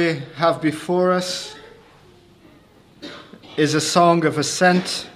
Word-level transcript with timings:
we 0.00 0.22
have 0.36 0.62
before 0.62 1.12
us 1.12 1.54
is 3.58 3.74
a 3.74 3.80
song 3.82 4.24
of 4.24 4.38
ascent. 4.38 5.06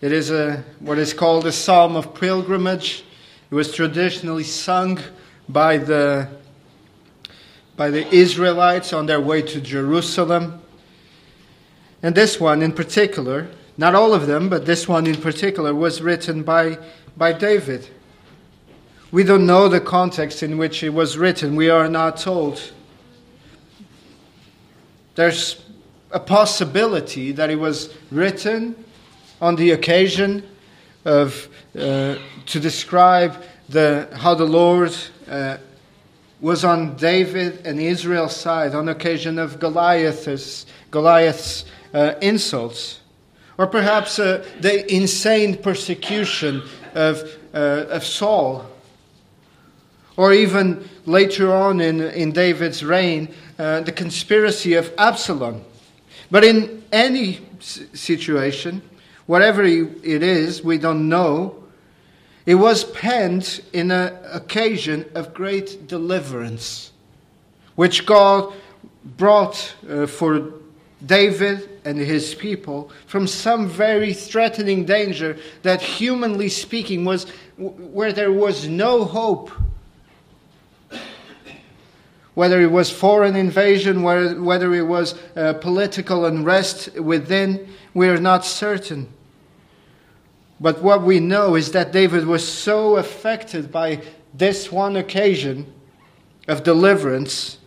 It 0.00 0.12
is 0.12 0.30
a, 0.30 0.64
what 0.78 0.96
is 0.96 1.12
called 1.12 1.44
a 1.44 1.52
psalm 1.52 1.94
of 1.94 2.14
pilgrimage. 2.14 3.04
It 3.50 3.54
was 3.54 3.70
traditionally 3.74 4.44
sung 4.44 4.98
by 5.46 5.76
the, 5.76 6.30
by 7.76 7.90
the 7.90 8.10
Israelites 8.14 8.94
on 8.94 9.04
their 9.04 9.20
way 9.20 9.42
to 9.42 9.60
Jerusalem. 9.60 10.62
And 12.02 12.14
this 12.14 12.40
one 12.40 12.62
in 12.62 12.72
particular, 12.72 13.50
not 13.76 13.94
all 13.94 14.14
of 14.14 14.26
them, 14.26 14.48
but 14.48 14.64
this 14.64 14.88
one 14.88 15.06
in 15.06 15.20
particular, 15.20 15.74
was 15.74 16.00
written 16.00 16.42
by, 16.42 16.78
by 17.14 17.34
David. 17.34 17.90
We 19.12 19.22
don't 19.22 19.44
know 19.44 19.68
the 19.68 19.82
context 19.82 20.42
in 20.42 20.56
which 20.56 20.82
it 20.82 20.94
was 20.94 21.18
written, 21.18 21.56
we 21.56 21.68
are 21.68 21.90
not 21.90 22.16
told. 22.16 22.72
There's 25.14 25.62
a 26.10 26.20
possibility 26.20 27.32
that 27.32 27.50
it 27.50 27.56
was 27.56 27.94
written 28.10 28.84
on 29.40 29.56
the 29.56 29.72
occasion 29.72 30.46
of 31.04 31.48
uh, 31.78 32.16
to 32.46 32.60
describe 32.60 33.42
the, 33.68 34.08
how 34.12 34.34
the 34.34 34.44
Lord 34.44 34.94
uh, 35.28 35.58
was 36.40 36.64
on 36.64 36.96
David 36.96 37.66
and 37.66 37.80
Israel's 37.80 38.36
side 38.36 38.74
on 38.74 38.88
occasion 38.88 39.38
of 39.38 39.58
Goliath's, 39.58 40.66
Goliath's 40.90 41.64
uh, 41.92 42.14
insults, 42.20 43.00
or 43.56 43.66
perhaps 43.66 44.18
uh, 44.18 44.44
the 44.60 44.92
insane 44.92 45.56
persecution 45.56 46.62
of, 46.94 47.22
uh, 47.54 47.86
of 47.88 48.04
Saul, 48.04 48.66
or 50.16 50.32
even 50.32 50.88
later 51.06 51.52
on 51.52 51.80
in, 51.80 52.00
in 52.00 52.32
David's 52.32 52.84
reign, 52.84 53.34
uh, 53.58 53.80
the 53.80 53.92
conspiracy 53.92 54.74
of 54.74 54.92
Absalom. 54.98 55.64
But 56.30 56.44
in 56.44 56.82
any 56.92 57.40
situation, 57.60 58.82
whatever 59.26 59.62
it 59.62 60.22
is, 60.22 60.62
we 60.62 60.78
don't 60.78 61.08
know, 61.08 61.62
it 62.46 62.56
was 62.56 62.84
penned 62.84 63.62
in 63.72 63.90
an 63.90 64.12
occasion 64.32 65.06
of 65.14 65.32
great 65.32 65.86
deliverance, 65.86 66.92
which 67.74 68.04
God 68.06 68.52
brought 69.16 69.74
uh, 69.88 70.06
for 70.06 70.52
David 71.04 71.68
and 71.84 71.98
his 71.98 72.34
people 72.34 72.90
from 73.06 73.26
some 73.26 73.68
very 73.68 74.12
threatening 74.14 74.84
danger 74.84 75.36
that, 75.62 75.82
humanly 75.82 76.48
speaking, 76.48 77.04
was 77.04 77.26
where 77.56 78.12
there 78.12 78.32
was 78.32 78.68
no 78.68 79.04
hope 79.04 79.50
whether 82.34 82.60
it 82.60 82.70
was 82.70 82.90
foreign 82.90 83.36
invasion, 83.36 84.02
whether 84.02 84.74
it 84.74 84.82
was 84.82 85.14
uh, 85.36 85.52
political 85.54 86.26
unrest 86.26 86.92
within, 86.94 87.68
we 87.94 88.08
are 88.08 88.20
not 88.20 88.44
certain. 88.44 89.08
But 90.60 90.82
what 90.82 91.02
we 91.02 91.20
know 91.20 91.54
is 91.54 91.72
that 91.72 91.92
David 91.92 92.26
was 92.26 92.46
so 92.46 92.96
affected 92.96 93.70
by 93.70 94.02
this 94.32 94.72
one 94.72 94.96
occasion 94.96 95.72
of 96.48 96.64
deliverance, 96.64 97.58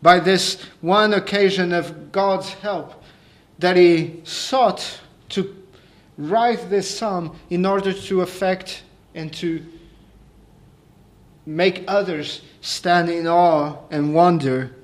by 0.00 0.20
this 0.20 0.62
one 0.80 1.12
occasion 1.12 1.72
of 1.72 2.10
God's 2.10 2.52
help, 2.54 3.02
that 3.58 3.76
he 3.76 4.20
sought 4.24 5.00
to 5.30 5.54
write 6.16 6.70
this 6.70 6.98
psalm 6.98 7.36
in 7.50 7.66
order 7.66 7.92
to 7.92 8.22
affect 8.22 8.82
and 9.14 9.32
to 9.34 9.64
make 11.44 11.84
others 11.88 12.42
stand 12.60 13.08
in 13.08 13.26
awe 13.26 13.76
and 13.90 14.14
wonder 14.14 14.74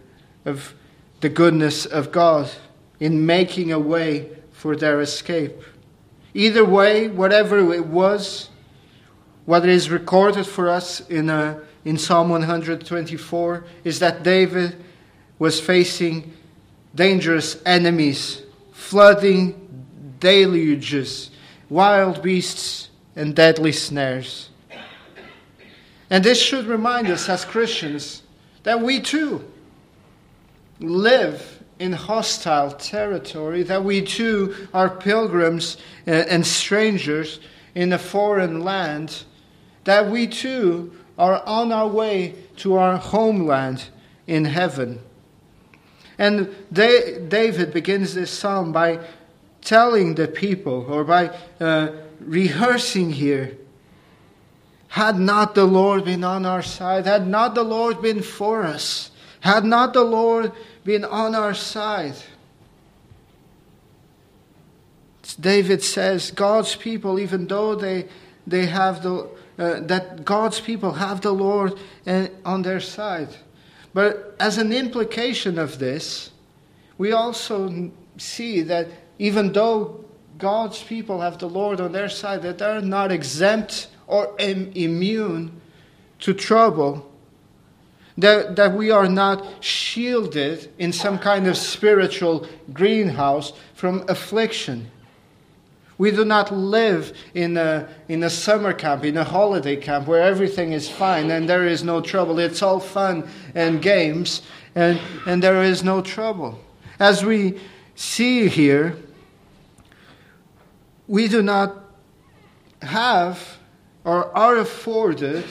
of 0.45 0.75
the 1.21 1.29
goodness 1.29 1.87
of 1.87 2.13
God 2.13 2.51
in 3.01 3.27
making 3.27 3.73
a 3.73 3.79
way 3.79 4.29
for 4.53 4.77
their 4.77 5.01
escape. 5.01 5.63
Either 6.33 6.65
way, 6.65 7.09
whatever 7.09 7.73
it 7.73 7.87
was, 7.87 8.51
what 9.45 9.69
is 9.69 9.91
recorded 9.91 10.47
for 10.47 10.69
us 10.69 11.01
in, 11.09 11.29
a, 11.29 11.35
uh, 11.35 11.59
in 11.85 11.99
Psalm 11.99 12.31
124 12.31 13.65
is 13.85 13.99
that 13.99 14.23
David 14.23 14.83
was 15.39 15.61
facing 15.61 16.33
dangerous 16.95 17.61
enemies, 17.67 18.43
flooding 18.73 19.61
deluges, 20.19 21.31
wild 21.69 22.23
beasts, 22.23 22.89
and 23.17 23.37
deadly 23.37 23.73
snares. 23.73 24.49
And 26.11 26.25
this 26.25 26.41
should 26.41 26.67
remind 26.67 27.09
us 27.09 27.29
as 27.29 27.45
Christians 27.45 28.23
that 28.63 28.81
we 28.81 29.01
too 29.01 29.45
live 30.81 31.63
in 31.79 31.93
hostile 31.93 32.71
territory, 32.73 33.63
that 33.65 33.83
we 33.83 34.03
too 34.03 34.55
are 34.73 34.89
pilgrims 34.89 35.77
and 36.07 36.47
strangers 36.47 37.41
in 37.75 37.93
a 37.93 37.99
foreign 37.99 38.63
land, 38.63 39.25
that 39.85 40.09
we 40.09 40.27
too 40.27 40.93
are 41.19 41.43
on 41.47 41.73
our 41.73 41.89
way 41.89 42.35
to 42.57 42.77
our 42.77 42.97
homeland 42.97 43.85
in 44.27 44.45
heaven. 44.45 45.01
And 46.19 46.55
David 46.73 47.73
begins 47.73 48.15
this 48.15 48.31
psalm 48.31 48.73
by 48.73 49.01
telling 49.61 50.15
the 50.15 50.29
people, 50.29 50.87
or 50.89 51.05
by 51.05 51.37
uh, 51.59 51.89
rehearsing 52.21 53.11
here, 53.11 53.57
had 54.95 55.19
not 55.19 55.57
the 55.57 55.65
Lord 55.65 56.05
been 56.05 56.23
on 56.23 56.47
our 56.47 56.63
side, 56.63 57.05
had 57.05 57.27
not 57.27 57.57
the 57.57 57.65
Lord 57.65 58.01
been 58.01 58.23
for 58.23 58.63
us, 58.63 59.11
had 59.41 59.65
not 59.65 59.93
the 59.93 60.05
Lord 60.05 60.53
been 60.85 61.05
on 61.05 61.35
our 61.35 61.53
side. 61.53 62.15
David 65.41 65.83
says, 65.83 66.31
God's 66.31 66.77
people, 66.77 67.19
even 67.19 67.49
though 67.49 67.75
they, 67.75 68.07
they 68.47 68.67
have 68.67 69.03
the, 69.03 69.29
uh, 69.59 69.81
that 69.81 70.25
God's 70.25 70.61
people 70.61 70.93
have 70.93 71.23
the 71.23 71.33
Lord 71.33 71.77
uh, 72.07 72.29
on 72.45 72.63
their 72.63 72.79
side. 72.79 73.35
But 73.95 74.37
as 74.39 74.59
an 74.59 74.73
implication 74.73 75.59
of 75.59 75.81
this, 75.81 76.31
we 76.99 77.11
also 77.11 77.91
see 78.17 78.61
that 78.61 78.87
even 79.19 79.51
though 79.51 80.05
God's 80.39 80.81
people 80.85 81.21
have 81.21 81.39
the 81.39 81.49
Lord 81.49 81.81
on 81.81 81.91
their 81.91 82.09
side, 82.09 82.43
that 82.43 82.59
they're 82.59 82.81
not 82.81 83.11
exempt 83.11 83.89
or 84.07 84.35
am 84.39 84.71
immune 84.75 85.61
to 86.21 86.35
trouble, 86.35 87.11
that, 88.17 88.57
that 88.57 88.75
we 88.75 88.91
are 88.91 89.09
not 89.09 89.45
shielded 89.63 90.71
in 90.79 90.93
some 90.93 91.19
kind 91.19 91.47
of 91.47 91.57
spiritual 91.57 92.47
greenhouse 92.73 93.53
from 93.75 94.05
affliction. 94.09 94.91
We 95.97 96.11
do 96.11 96.25
not 96.25 96.53
live 96.53 97.17
in 97.35 97.57
a, 97.57 97.89
in 98.09 98.23
a 98.23 98.31
summer 98.31 98.73
camp, 98.73 99.05
in 99.05 99.17
a 99.17 99.25
holiday 99.25 99.77
camp 99.77 100.09
where 100.09 100.23
everything 100.23 100.73
is 100.73 100.89
fine 100.89 101.31
and 101.31 101.49
there 101.49 101.67
is 101.67 101.85
no 101.85 102.01
trouble. 102.01 102.39
It's 102.39 102.63
all 102.63 102.81
fun 102.81 103.29
and 103.55 103.81
games 103.81 104.43
and, 104.75 105.01
and 105.27 105.43
there 105.43 105.63
is 105.63 105.85
no 105.85 106.01
trouble. 106.01 106.59
As 106.99 107.25
we 107.25 107.61
see 107.95 108.49
here, 108.49 108.97
we 111.07 111.29
do 111.29 111.43
not 111.43 111.85
have 112.83 113.59
or 114.05 114.37
are 114.37 114.59
afforded 114.59 115.45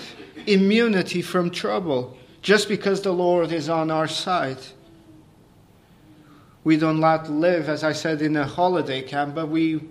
immunity 0.46 1.22
from 1.22 1.50
trouble 1.50 2.18
just 2.42 2.68
because 2.68 3.02
the 3.02 3.12
Lord 3.12 3.52
is 3.52 3.70
on 3.70 3.90
our 3.90 4.08
side. 4.08 4.58
We 6.64 6.78
do 6.78 6.94
not 6.94 7.30
live, 7.30 7.68
as 7.68 7.84
I 7.84 7.94
said, 7.94 8.22
in 8.22 8.36
a 8.38 8.46
holiday 8.46 9.02
camp, 9.02 9.36
but 9.36 9.50
we 9.50 9.82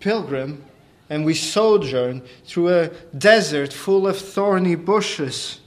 pilgrim 0.00 0.64
and 1.08 1.24
we 1.24 1.34
sojourn 1.34 2.22
through 2.44 2.68
a 2.68 2.88
desert 3.16 3.72
full 3.72 4.08
of 4.08 4.18
thorny 4.18 4.74
bushes. 4.74 5.60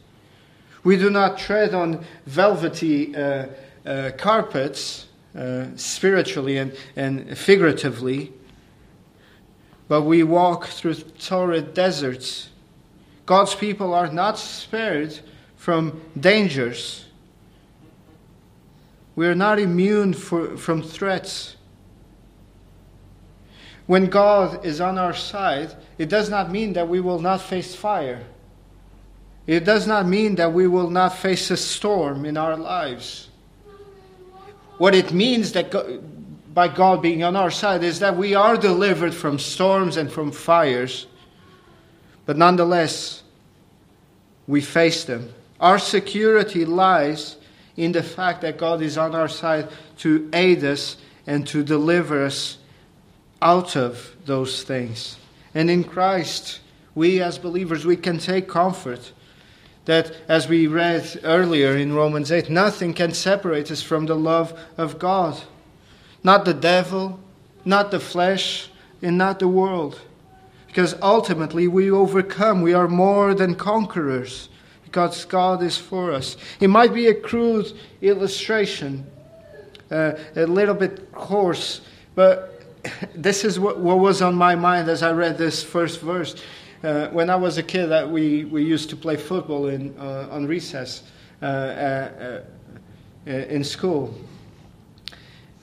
We 0.83 0.97
do 0.97 1.09
not 1.09 1.37
tread 1.37 1.73
on 1.73 2.03
velvety 2.25 3.15
uh, 3.15 3.47
uh, 3.85 4.11
carpets, 4.17 5.07
uh, 5.37 5.67
spiritually 5.75 6.57
and, 6.57 6.75
and 6.95 7.37
figuratively 7.37 8.33
but 9.89 10.03
we 10.03 10.23
walk 10.23 10.67
through 10.67 10.93
torrid 10.93 11.73
deserts. 11.73 12.49
God's 13.25 13.55
people 13.55 13.93
are 13.93 14.07
not 14.07 14.37
spared 14.37 15.19
from 15.57 15.99
dangers. 16.17 17.05
We 19.15 19.27
are 19.27 19.35
not 19.35 19.59
immune 19.59 20.13
for, 20.13 20.55
from 20.55 20.81
threats. 20.83 21.57
When 23.87 24.05
God 24.05 24.63
is 24.63 24.79
on 24.79 24.99
our 24.99 25.15
side, 25.15 25.75
it 25.97 26.07
does 26.07 26.29
not 26.29 26.51
mean 26.51 26.73
that 26.73 26.87
we 26.87 27.01
will 27.01 27.19
not 27.19 27.41
face 27.41 27.73
fire. 27.75 28.23
It 29.47 29.65
does 29.65 29.87
not 29.87 30.05
mean 30.05 30.35
that 30.35 30.53
we 30.53 30.67
will 30.67 30.91
not 30.91 31.17
face 31.17 31.49
a 31.49 31.57
storm 31.57 32.23
in 32.25 32.37
our 32.37 32.55
lives. 32.55 33.29
What 34.77 34.93
it 34.93 35.11
means 35.11 35.51
that 35.53 35.71
by 36.53 36.67
God 36.67 37.01
being 37.01 37.23
on 37.23 37.35
our 37.35 37.51
side 37.51 37.83
is 37.83 37.99
that 37.99 38.17
we 38.17 38.33
are 38.35 38.57
delivered 38.57 39.13
from 39.13 39.39
storms 39.39 39.97
and 39.97 40.11
from 40.11 40.31
fires, 40.31 41.07
but 42.25 42.37
nonetheless, 42.37 43.23
we 44.47 44.61
face 44.61 45.03
them. 45.03 45.31
Our 45.59 45.79
security 45.79 46.65
lies 46.65 47.37
in 47.77 47.91
the 47.91 48.03
fact 48.03 48.41
that 48.41 48.57
God 48.57 48.81
is 48.81 48.97
on 48.97 49.13
our 49.13 49.27
side 49.27 49.69
to 49.99 50.29
aid 50.33 50.63
us 50.63 50.97
and 51.27 51.45
to 51.47 51.63
deliver 51.63 52.25
us 52.25 52.57
out 53.41 53.75
of 53.75 54.15
those 54.25 54.63
things. 54.63 55.17
And 55.53 55.69
in 55.69 55.83
Christ, 55.83 56.59
we 56.95 57.21
as 57.21 57.37
believers, 57.37 57.85
we 57.85 57.95
can 57.95 58.17
take 58.17 58.47
comfort 58.47 59.11
that, 59.85 60.15
as 60.27 60.47
we 60.47 60.67
read 60.67 61.19
earlier 61.23 61.75
in 61.75 61.93
Romans 61.93 62.31
8, 62.31 62.49
nothing 62.49 62.93
can 62.93 63.11
separate 63.11 63.71
us 63.71 63.81
from 63.81 64.05
the 64.05 64.15
love 64.15 64.57
of 64.77 64.99
God. 64.99 65.41
Not 66.23 66.45
the 66.45 66.53
devil, 66.53 67.19
not 67.65 67.91
the 67.91 67.99
flesh, 67.99 68.69
and 69.01 69.17
not 69.17 69.39
the 69.39 69.47
world. 69.47 70.01
Because 70.67 70.95
ultimately 71.01 71.67
we 71.67 71.89
overcome, 71.89 72.61
we 72.61 72.73
are 72.73 72.87
more 72.87 73.33
than 73.33 73.55
conquerors 73.55 74.49
because 74.83 75.25
God 75.25 75.61
is 75.61 75.77
for 75.77 76.11
us. 76.11 76.35
It 76.59 76.67
might 76.67 76.93
be 76.93 77.07
a 77.07 77.13
crude 77.13 77.71
illustration, 78.01 79.05
uh, 79.91 80.13
a 80.35 80.45
little 80.45 80.73
bit 80.73 81.11
coarse, 81.11 81.81
but 82.15 82.63
this 83.15 83.45
is 83.45 83.59
what, 83.59 83.79
what, 83.79 83.99
was 83.99 84.21
on 84.21 84.35
my 84.35 84.55
mind 84.55 84.89
as 84.89 85.03
I 85.03 85.11
read 85.11 85.37
this 85.37 85.63
first 85.63 86.01
verse. 86.01 86.35
Uh, 86.83 87.07
when 87.09 87.29
I 87.29 87.35
was 87.35 87.57
a 87.57 87.63
kid, 87.63 87.87
that 87.87 88.09
we, 88.09 88.45
we 88.45 88.63
used 88.63 88.89
to 88.89 88.95
play 88.95 89.15
football 89.15 89.67
in, 89.67 89.95
uh, 89.99 90.27
on 90.31 90.47
recess 90.47 91.03
uh, 91.41 91.45
uh, 91.45 92.41
in 93.25 93.63
school. 93.63 94.15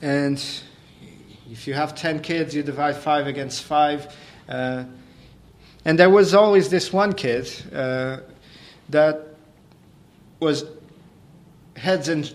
And 0.01 0.43
if 1.51 1.67
you 1.67 1.73
have 1.73 1.95
10 1.95 2.21
kids, 2.21 2.55
you 2.55 2.63
divide 2.63 2.97
5 2.97 3.27
against 3.27 3.63
5. 3.63 4.15
and 4.47 4.89
there 5.83 6.09
was 6.09 6.33
always 6.33 6.69
this 6.69 6.93
one 6.93 7.13
kid 7.13 7.47
that 8.89 9.27
was 10.39 10.65
heads 11.75 12.09
and 12.09 12.33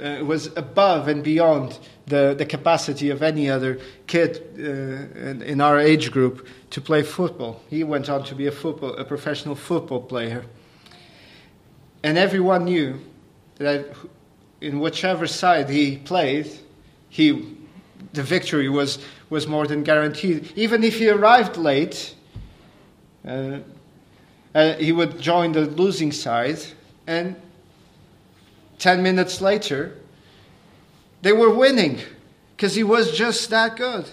uh, 0.00 0.24
was 0.24 0.46
above 0.56 1.08
and 1.08 1.22
beyond 1.22 1.78
the, 2.06 2.34
the 2.36 2.46
capacity 2.46 3.10
of 3.10 3.22
any 3.22 3.50
other 3.50 3.78
kid 4.06 4.42
uh, 4.58 4.62
in, 4.62 5.42
in, 5.42 5.60
our 5.60 5.78
age 5.78 6.10
group 6.10 6.46
to 6.70 6.80
play 6.80 7.02
football. 7.02 7.60
He 7.68 7.84
went 7.84 8.08
on 8.08 8.24
to 8.24 8.34
be 8.34 8.46
a 8.46 8.52
football, 8.52 8.96
a 8.96 9.04
professional 9.04 9.54
football 9.54 10.00
player, 10.00 10.44
and 12.02 12.16
everyone 12.16 12.64
knew 12.64 12.98
that 13.56 13.94
in 14.60 14.80
whichever 14.80 15.26
side 15.26 15.68
he 15.68 15.98
played, 15.98 16.50
he 17.10 17.56
the 18.12 18.22
victory 18.22 18.68
was 18.68 18.98
was 19.28 19.46
more 19.46 19.66
than 19.66 19.82
guaranteed. 19.82 20.52
Even 20.56 20.82
if 20.82 20.98
he 20.98 21.08
arrived 21.08 21.56
late, 21.56 22.14
uh, 23.26 23.58
uh, 24.54 24.74
he 24.74 24.92
would 24.92 25.20
join 25.20 25.52
the 25.52 25.66
losing 25.66 26.10
side, 26.10 26.58
and 27.06 27.36
10 28.78 29.02
minutes 29.02 29.40
later, 29.40 29.96
they 31.22 31.32
were 31.32 31.50
winning 31.50 32.00
because 32.56 32.74
he 32.74 32.82
was 32.82 33.16
just 33.16 33.50
that 33.50 33.76
good. 33.76 34.08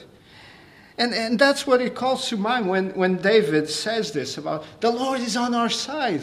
And, 0.98 1.14
and 1.14 1.38
that's 1.38 1.66
what 1.66 1.82
it 1.82 1.96
calls 1.96 2.28
to 2.30 2.38
mind 2.38 2.68
when, 2.68 2.90
when 2.92 3.18
David 3.18 3.70
says 3.70 4.12
this 4.12 4.38
about 4.38 4.66
the 4.80 4.90
Lord 4.90 5.20
is 5.20 5.38
on 5.38 5.54
our 5.54 5.70
side. 5.70 6.22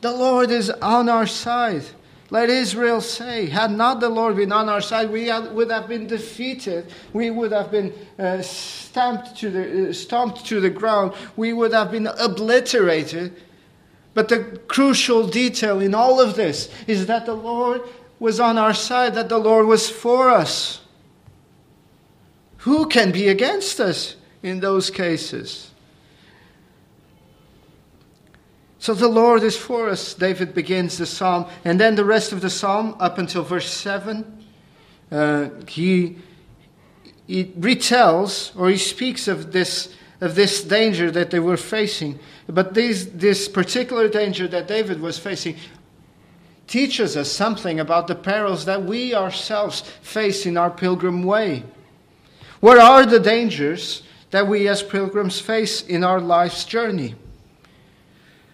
The 0.00 0.12
Lord 0.12 0.50
is 0.50 0.70
on 0.70 1.08
our 1.08 1.26
side. 1.26 1.84
Let 2.32 2.48
Israel 2.48 3.02
say, 3.02 3.44
had 3.44 3.72
not 3.72 4.00
the 4.00 4.08
Lord 4.08 4.36
been 4.36 4.52
on 4.52 4.70
our 4.70 4.80
side, 4.80 5.10
we 5.10 5.26
had, 5.26 5.52
would 5.52 5.70
have 5.70 5.86
been 5.86 6.06
defeated. 6.06 6.90
We 7.12 7.28
would 7.28 7.52
have 7.52 7.70
been 7.70 7.92
uh, 8.18 8.40
stamped 8.40 9.36
to 9.40 9.50
the, 9.50 9.90
uh, 9.90 9.92
stomped 9.92 10.46
to 10.46 10.58
the 10.58 10.70
ground. 10.70 11.12
We 11.36 11.52
would 11.52 11.74
have 11.74 11.90
been 11.90 12.06
obliterated. 12.06 13.36
But 14.14 14.30
the 14.30 14.58
crucial 14.66 15.26
detail 15.26 15.82
in 15.82 15.94
all 15.94 16.22
of 16.22 16.34
this 16.34 16.70
is 16.86 17.04
that 17.04 17.26
the 17.26 17.34
Lord 17.34 17.82
was 18.18 18.40
on 18.40 18.56
our 18.56 18.72
side, 18.72 19.12
that 19.12 19.28
the 19.28 19.36
Lord 19.36 19.66
was 19.66 19.90
for 19.90 20.30
us. 20.30 20.80
Who 22.60 22.86
can 22.86 23.12
be 23.12 23.28
against 23.28 23.78
us 23.78 24.16
in 24.42 24.60
those 24.60 24.88
cases? 24.88 25.71
So 28.82 28.94
the 28.94 29.06
Lord 29.06 29.44
is 29.44 29.56
for 29.56 29.88
us, 29.88 30.12
David 30.12 30.54
begins 30.54 30.98
the 30.98 31.06
psalm. 31.06 31.46
And 31.64 31.78
then 31.78 31.94
the 31.94 32.04
rest 32.04 32.32
of 32.32 32.40
the 32.40 32.50
psalm, 32.50 32.96
up 32.98 33.16
until 33.16 33.44
verse 33.44 33.72
7, 33.72 34.44
uh, 35.12 35.50
he, 35.68 36.16
he 37.28 37.44
retells 37.44 38.50
or 38.58 38.70
he 38.70 38.78
speaks 38.78 39.28
of 39.28 39.52
this, 39.52 39.94
of 40.20 40.34
this 40.34 40.64
danger 40.64 41.12
that 41.12 41.30
they 41.30 41.38
were 41.38 41.56
facing. 41.56 42.18
But 42.48 42.74
this, 42.74 43.08
this 43.14 43.46
particular 43.46 44.08
danger 44.08 44.48
that 44.48 44.66
David 44.66 45.00
was 45.00 45.16
facing 45.16 45.54
teaches 46.66 47.16
us 47.16 47.30
something 47.30 47.78
about 47.78 48.08
the 48.08 48.16
perils 48.16 48.64
that 48.64 48.82
we 48.82 49.14
ourselves 49.14 49.82
face 50.02 50.44
in 50.44 50.56
our 50.56 50.72
pilgrim 50.72 51.22
way. 51.22 51.62
What 52.58 52.78
are 52.78 53.06
the 53.06 53.20
dangers 53.20 54.02
that 54.32 54.48
we 54.48 54.66
as 54.66 54.82
pilgrims 54.82 55.38
face 55.38 55.82
in 55.82 56.02
our 56.02 56.20
life's 56.20 56.64
journey? 56.64 57.14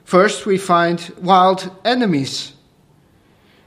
First, 0.08 0.46
we 0.46 0.56
find 0.56 1.12
wild 1.20 1.70
enemies. 1.84 2.54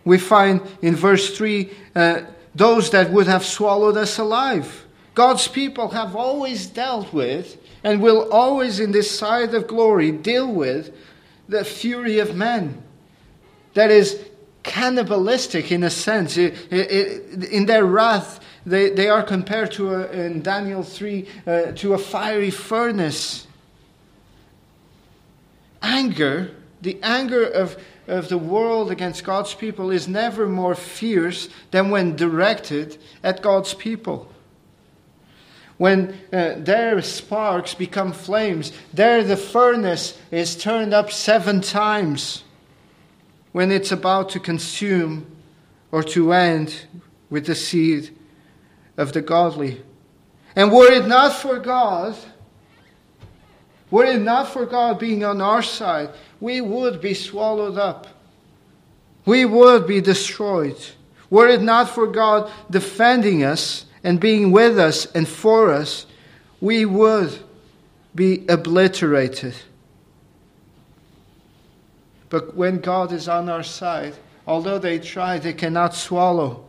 We 0.04 0.18
find 0.18 0.60
in 0.82 0.96
verse 0.96 1.38
3 1.38 1.70
uh, 1.96 2.22
those 2.56 2.90
that 2.90 3.12
would 3.12 3.28
have 3.28 3.46
swallowed 3.46 3.96
us 3.96 4.18
alive. 4.18 4.88
God's 5.14 5.48
people 5.48 5.90
have 5.90 6.16
always 6.16 6.66
dealt 6.66 7.14
with 7.14 7.58
and 7.84 8.02
will 8.02 8.28
always, 8.32 8.80
in 8.80 8.92
this 8.92 9.16
side 9.16 9.54
of 9.54 9.68
glory, 9.68 10.12
deal 10.12 10.52
with 10.52 10.98
the 11.48 11.64
fury 11.64 12.18
of 12.18 12.36
men. 12.36 12.82
That 13.76 13.92
is 13.92 14.20
cannibalistic 14.64 15.72
in 15.72 15.84
a 15.84 15.92
sense. 15.92 16.38
It, 16.38 16.56
it, 16.74 17.52
in 17.52 17.68
their 17.68 17.86
wrath, 17.86 18.40
they, 18.66 18.90
they 18.90 19.10
are 19.10 19.22
compared 19.22 19.74
to, 19.74 19.94
a, 19.94 20.08
in 20.10 20.42
Daniel 20.42 20.82
3, 20.82 21.28
uh, 21.46 21.62
to 21.74 21.94
a 21.94 22.00
fiery 22.00 22.50
furnace 22.50 23.46
anger, 25.82 26.52
the 26.82 27.00
anger 27.04 27.44
of, 27.44 27.78
of 28.08 28.30
the 28.30 28.38
world 28.38 28.92
against 28.92 29.24
God's 29.24 29.54
people 29.54 29.92
is 29.92 30.08
never 30.08 30.48
more 30.48 30.76
fierce 30.76 31.50
than 31.72 31.90
when 31.90 32.16
directed 32.16 32.98
at 33.24 33.42
God's 33.42 33.74
people. 33.74 34.32
When 35.78 36.20
uh, 36.32 36.56
their 36.58 37.02
sparks 37.02 37.74
become 37.74 38.14
flames, 38.14 38.72
there 38.94 39.24
the 39.24 39.38
furnace 39.38 40.18
is 40.30 40.56
turned 40.56 40.94
up 40.94 41.12
seven 41.12 41.62
times 41.62 42.44
when 43.52 43.72
it's 43.72 43.92
about 43.92 44.30
to 44.30 44.40
consume 44.40 45.26
or 45.92 46.04
to 46.04 46.34
end 46.34 46.86
with 47.30 47.48
the 47.48 47.56
seed 47.56 48.16
of 48.98 49.14
the 49.14 49.22
godly. 49.22 49.82
And 50.56 50.72
were 50.72 50.92
it 50.92 51.08
not 51.08 51.34
for 51.34 51.60
God, 51.60 52.16
were 53.92 54.06
it 54.06 54.22
not 54.22 54.48
for 54.48 54.66
God 54.66 54.98
being 54.98 55.24
on 55.24 55.42
our 55.42 55.62
side, 55.62 56.10
we 56.40 56.62
would 56.62 57.02
be 57.02 57.14
swallowed 57.14 57.78
up. 57.78 58.08
We 59.26 59.46
would 59.46 59.86
be 59.86 60.02
destroyed. 60.02 60.78
Were 61.30 61.48
it 61.48 61.62
not 61.62 61.90
for 61.90 62.08
God 62.08 62.52
defending 62.70 63.44
us 63.44 63.86
and 64.04 64.20
being 64.20 64.52
with 64.52 64.80
us 64.80 65.06
and 65.12 65.28
for 65.28 65.72
us, 65.72 66.08
we 66.60 66.86
would 66.86 67.38
be 68.16 68.46
obliterated. 68.48 69.56
But 72.30 72.56
when 72.56 72.80
God 72.80 73.12
is 73.12 73.28
on 73.28 73.50
our 73.50 73.64
side, 73.64 74.16
although 74.48 74.80
they 74.80 75.00
try, 75.00 75.38
they 75.38 75.54
cannot 75.54 75.94
swallow 75.94 76.66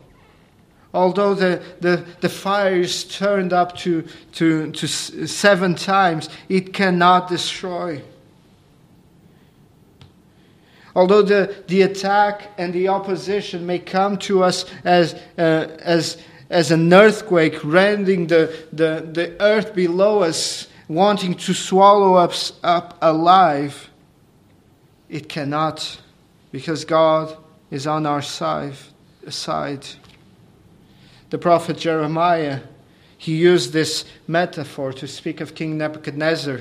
although 0.95 1.35
the, 1.35 1.63
the, 1.81 2.05
the 2.21 2.29
fire 2.29 2.77
is 2.77 3.05
turned 3.05 3.53
up 3.53 3.77
to, 3.79 4.07
to, 4.33 4.71
to 4.73 4.87
seven 4.87 5.75
times, 5.75 6.29
it 6.49 6.73
cannot 6.73 7.29
destroy. 7.29 8.03
Although 10.95 11.23
the, 11.23 11.65
the 11.69 11.83
attack 11.83 12.51
and 12.59 12.73
the 12.75 12.89
opposition 12.89 13.65
may 13.65 13.79
come 13.79 14.19
to 14.19 14.43
us 14.43 14.67
as, 14.85 15.15
uh, 15.39 15.69
as, 15.81 16.19
as 16.51 16.71
an 16.71 16.93
earthquake, 16.93 17.65
rending 17.65 18.27
the, 18.27 18.55
the, 18.73 19.09
the 19.11 19.41
earth 19.41 19.75
below 19.75 20.23
us, 20.23 20.69
wanting 20.89 21.35
to 21.35 21.55
swallow 21.55 22.15
us 22.15 22.53
up 22.63 22.99
alive, 23.01 23.91
it 25.09 25.31
cannot, 25.31 26.01
because 26.51 26.85
God 26.85 27.35
is 27.71 27.87
on 27.87 28.05
our 28.05 28.21
side. 28.21 28.75
side 29.29 29.87
the 31.33 31.39
prophet 31.39 31.79
Jeremiah, 31.79 32.61
he 33.17 33.35
used 33.35 33.73
this 33.73 34.05
metaphor 34.29 34.93
to 34.93 35.09
speak 35.09 35.41
of 35.41 35.55
King 35.55 35.79
Nebuchadnezzar, 35.79 36.61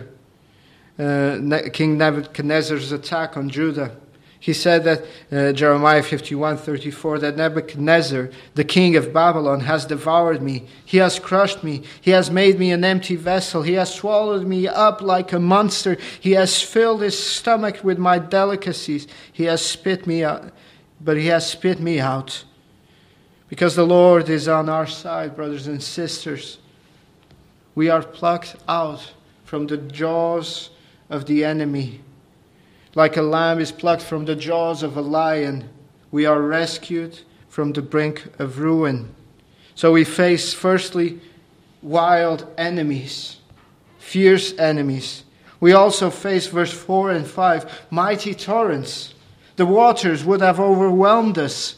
uh, 0.97 1.39
King 1.73 1.97
Nebuchadnezzar's 1.97 2.93
attack 2.93 3.35
on 3.35 3.49
Judah. 3.49 3.97
He 4.39 4.53
said 4.53 4.85
that 4.85 5.03
uh, 5.29 5.51
Jeremiah 5.51 6.01
51:34 6.01 7.19
that 7.19 7.35
Nebuchadnezzar, 7.35 8.29
the 8.55 8.63
king 8.63 8.95
of 8.95 9.11
Babylon, 9.11 9.59
has 9.59 9.85
devoured 9.85 10.41
me. 10.41 10.63
He 10.85 10.99
has 10.99 11.19
crushed 11.19 11.65
me. 11.65 11.83
He 11.99 12.11
has 12.11 12.31
made 12.31 12.57
me 12.57 12.71
an 12.71 12.85
empty 12.85 13.17
vessel. 13.17 13.63
He 13.63 13.73
has 13.73 13.93
swallowed 13.93 14.47
me 14.47 14.69
up 14.69 15.01
like 15.01 15.33
a 15.33 15.39
monster. 15.39 15.97
He 16.21 16.31
has 16.31 16.61
filled 16.61 17.01
his 17.01 17.21
stomach 17.21 17.83
with 17.83 17.97
my 17.97 18.19
delicacies. 18.19 19.05
He 19.33 19.43
has 19.43 19.61
spit 19.61 20.07
me 20.07 20.23
out, 20.23 20.53
but 21.01 21.17
he 21.17 21.27
has 21.27 21.45
spit 21.45 21.81
me 21.81 21.99
out 21.99 22.45
Because 23.51 23.75
the 23.75 23.85
Lord 23.85 24.29
is 24.29 24.47
on 24.47 24.69
our 24.69 24.87
side, 24.87 25.35
brothers 25.35 25.67
and 25.67 25.83
sisters. 25.83 26.57
We 27.75 27.89
are 27.89 28.01
plucked 28.01 28.55
out 28.65 29.11
from 29.43 29.67
the 29.67 29.75
jaws 29.75 30.69
of 31.09 31.25
the 31.25 31.43
enemy. 31.43 31.99
Like 32.95 33.17
a 33.17 33.21
lamb 33.21 33.59
is 33.59 33.73
plucked 33.73 34.03
from 34.03 34.23
the 34.23 34.37
jaws 34.37 34.83
of 34.83 34.95
a 34.95 35.01
lion, 35.01 35.69
we 36.11 36.25
are 36.25 36.41
rescued 36.41 37.19
from 37.49 37.73
the 37.73 37.81
brink 37.81 38.39
of 38.39 38.59
ruin. 38.59 39.13
So 39.75 39.91
we 39.91 40.05
face, 40.05 40.53
firstly, 40.53 41.19
wild 41.81 42.47
enemies, 42.57 43.35
fierce 43.99 44.57
enemies. 44.57 45.25
We 45.59 45.73
also 45.73 46.09
face, 46.09 46.47
verse 46.47 46.71
4 46.71 47.11
and 47.11 47.27
5, 47.27 47.87
mighty 47.89 48.33
torrents. 48.33 49.13
The 49.57 49.65
waters 49.65 50.23
would 50.23 50.39
have 50.39 50.61
overwhelmed 50.61 51.37
us. 51.37 51.75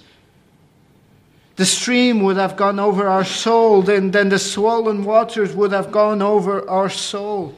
The 1.55 1.65
stream 1.65 2.24
would 2.24 2.38
have 2.38 2.55
gone 2.55 2.79
over 2.79 3.07
our 3.07 3.25
soul, 3.25 3.88
and 3.89 4.12
then 4.12 4.29
the 4.29 4.39
swollen 4.39 5.03
waters 5.03 5.55
would 5.55 5.72
have 5.72 5.91
gone 5.91 6.22
over 6.22 6.67
our 6.67 6.89
soul. 6.89 7.53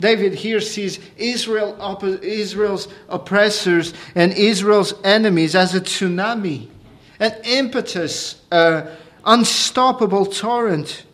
David 0.00 0.34
here 0.34 0.60
sees 0.60 0.98
Israel, 1.16 1.76
Israel's 2.22 2.88
oppressors 3.08 3.94
and 4.14 4.32
Israel's 4.32 4.94
enemies 5.02 5.54
as 5.54 5.74
a 5.74 5.80
tsunami, 5.80 6.68
an 7.18 7.34
impetus, 7.44 8.42
an 8.50 8.88
unstoppable 9.24 10.26
torrent. 10.26 11.04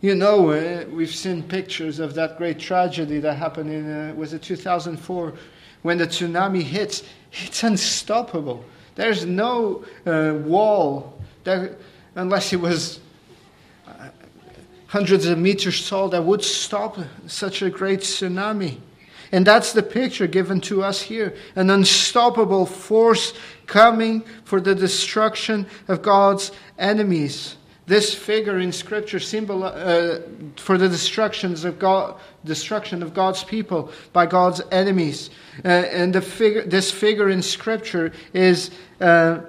You 0.00 0.14
know, 0.14 0.50
uh, 0.50 0.86
we've 0.90 1.14
seen 1.14 1.42
pictures 1.42 1.98
of 1.98 2.14
that 2.14 2.38
great 2.38 2.58
tragedy 2.58 3.20
that 3.20 3.34
happened 3.34 3.70
in, 3.70 3.90
uh, 3.90 4.14
was 4.14 4.32
it 4.32 4.42
2004? 4.42 5.34
When 5.82 5.98
the 5.98 6.06
tsunami 6.06 6.62
hits, 6.62 7.02
it's 7.32 7.62
unstoppable. 7.62 8.64
There's 9.00 9.24
no 9.24 9.86
uh, 10.04 10.34
wall 10.44 11.18
that, 11.44 11.72
unless 12.16 12.52
it 12.52 12.60
was 12.60 13.00
uh, 13.88 14.10
hundreds 14.88 15.24
of 15.24 15.38
meters 15.38 15.88
tall 15.88 16.10
that 16.10 16.22
would 16.22 16.44
stop 16.44 16.98
such 17.26 17.62
a 17.62 17.70
great 17.70 18.00
tsunami. 18.00 18.76
And 19.32 19.46
that's 19.46 19.72
the 19.72 19.82
picture 19.82 20.26
given 20.26 20.60
to 20.60 20.82
us 20.82 21.00
here 21.00 21.34
an 21.56 21.70
unstoppable 21.70 22.66
force 22.66 23.32
coming 23.64 24.20
for 24.44 24.60
the 24.60 24.74
destruction 24.74 25.66
of 25.88 26.02
God's 26.02 26.52
enemies. 26.78 27.56
This 27.90 28.14
figure 28.14 28.60
in 28.60 28.70
Scripture 28.70 29.18
symbol 29.18 29.64
uh, 29.64 30.20
for 30.54 30.78
the 30.78 30.88
destructions 30.88 31.64
of 31.64 31.80
God, 31.80 32.14
destruction 32.44 33.02
of 33.02 33.14
God's 33.14 33.42
people 33.42 33.90
by 34.12 34.26
God's 34.26 34.62
enemies, 34.70 35.28
uh, 35.64 35.68
and 35.68 36.14
the 36.14 36.20
figure, 36.20 36.64
this 36.64 36.92
figure 36.92 37.28
in 37.28 37.42
Scripture 37.42 38.12
is 38.32 38.70
uh, 39.00 39.40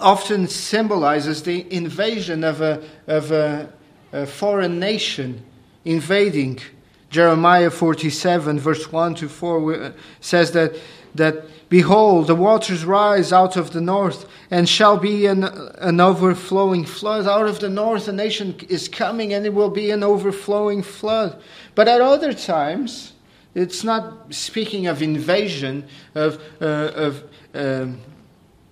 often 0.00 0.48
symbolizes 0.48 1.44
the 1.44 1.72
invasion 1.72 2.42
of 2.42 2.60
a 2.60 2.82
of 3.06 3.30
a, 3.30 3.72
a 4.12 4.26
foreign 4.26 4.80
nation 4.80 5.44
invading. 5.84 6.58
Jeremiah 7.10 7.70
forty 7.70 8.10
seven 8.10 8.58
verse 8.58 8.90
one 8.92 9.14
to 9.14 9.28
four 9.28 9.74
uh, 9.74 9.92
says 10.20 10.50
that 10.50 10.74
that 11.14 11.44
Behold, 11.74 12.28
the 12.28 12.36
waters 12.36 12.84
rise 12.84 13.32
out 13.32 13.56
of 13.56 13.72
the 13.72 13.80
north, 13.80 14.28
and 14.48 14.68
shall 14.68 14.96
be 14.96 15.26
an, 15.26 15.42
an 15.42 15.98
overflowing 15.98 16.84
flood. 16.84 17.26
Out 17.26 17.48
of 17.48 17.58
the 17.58 17.68
north, 17.68 18.06
a 18.06 18.12
nation 18.12 18.54
is 18.68 18.86
coming, 18.86 19.32
and 19.32 19.44
it 19.44 19.54
will 19.54 19.70
be 19.70 19.90
an 19.90 20.04
overflowing 20.04 20.84
flood. 20.84 21.42
But 21.74 21.88
at 21.88 22.00
other 22.00 22.32
times, 22.32 23.14
it's 23.56 23.82
not 23.82 24.32
speaking 24.32 24.86
of 24.86 25.02
invasion 25.02 25.88
of, 26.14 26.40
uh, 26.60 26.92
of 26.94 27.24
um, 27.54 28.00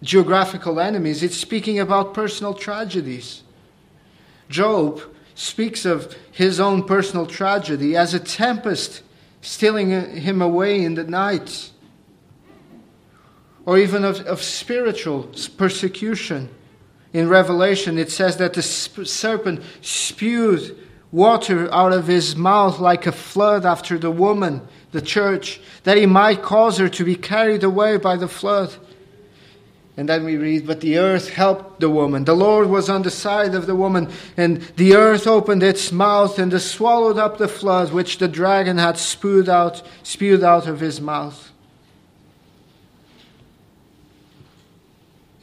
geographical 0.02 0.78
enemies, 0.78 1.24
it's 1.24 1.36
speaking 1.36 1.80
about 1.80 2.14
personal 2.14 2.54
tragedies. 2.54 3.42
Job 4.48 5.00
speaks 5.34 5.84
of 5.84 6.14
his 6.30 6.60
own 6.60 6.84
personal 6.84 7.26
tragedy 7.26 7.96
as 7.96 8.14
a 8.14 8.20
tempest 8.20 9.02
stealing 9.40 9.90
him 9.90 10.40
away 10.40 10.84
in 10.84 10.94
the 10.94 11.02
night 11.02 11.71
or 13.66 13.78
even 13.78 14.04
of, 14.04 14.20
of 14.20 14.42
spiritual 14.42 15.28
persecution. 15.56 16.48
In 17.12 17.28
Revelation, 17.28 17.98
it 17.98 18.10
says 18.10 18.38
that 18.38 18.54
the 18.54 18.62
serpent 18.62 19.62
spewed 19.82 20.76
water 21.10 21.72
out 21.72 21.92
of 21.92 22.06
his 22.06 22.34
mouth 22.34 22.80
like 22.80 23.06
a 23.06 23.12
flood 23.12 23.66
after 23.66 23.98
the 23.98 24.10
woman, 24.10 24.62
the 24.92 25.02
church, 25.02 25.60
that 25.84 25.98
he 25.98 26.06
might 26.06 26.42
cause 26.42 26.78
her 26.78 26.88
to 26.88 27.04
be 27.04 27.14
carried 27.14 27.62
away 27.62 27.98
by 27.98 28.16
the 28.16 28.28
flood. 28.28 28.74
And 29.94 30.08
then 30.08 30.24
we 30.24 30.38
read, 30.38 30.66
But 30.66 30.80
the 30.80 30.96
earth 30.96 31.28
helped 31.28 31.80
the 31.80 31.90
woman. 31.90 32.24
The 32.24 32.34
Lord 32.34 32.68
was 32.68 32.88
on 32.88 33.02
the 33.02 33.10
side 33.10 33.54
of 33.54 33.66
the 33.66 33.76
woman, 33.76 34.10
and 34.38 34.62
the 34.76 34.94
earth 34.94 35.26
opened 35.26 35.62
its 35.62 35.92
mouth 35.92 36.38
and 36.38 36.58
swallowed 36.60 37.18
up 37.18 37.36
the 37.36 37.46
flood 37.46 37.92
which 37.92 38.16
the 38.16 38.28
dragon 38.28 38.78
had 38.78 38.96
spewed 38.96 39.50
out, 39.50 39.82
spewed 40.02 40.42
out 40.42 40.66
of 40.66 40.80
his 40.80 40.98
mouth. 40.98 41.51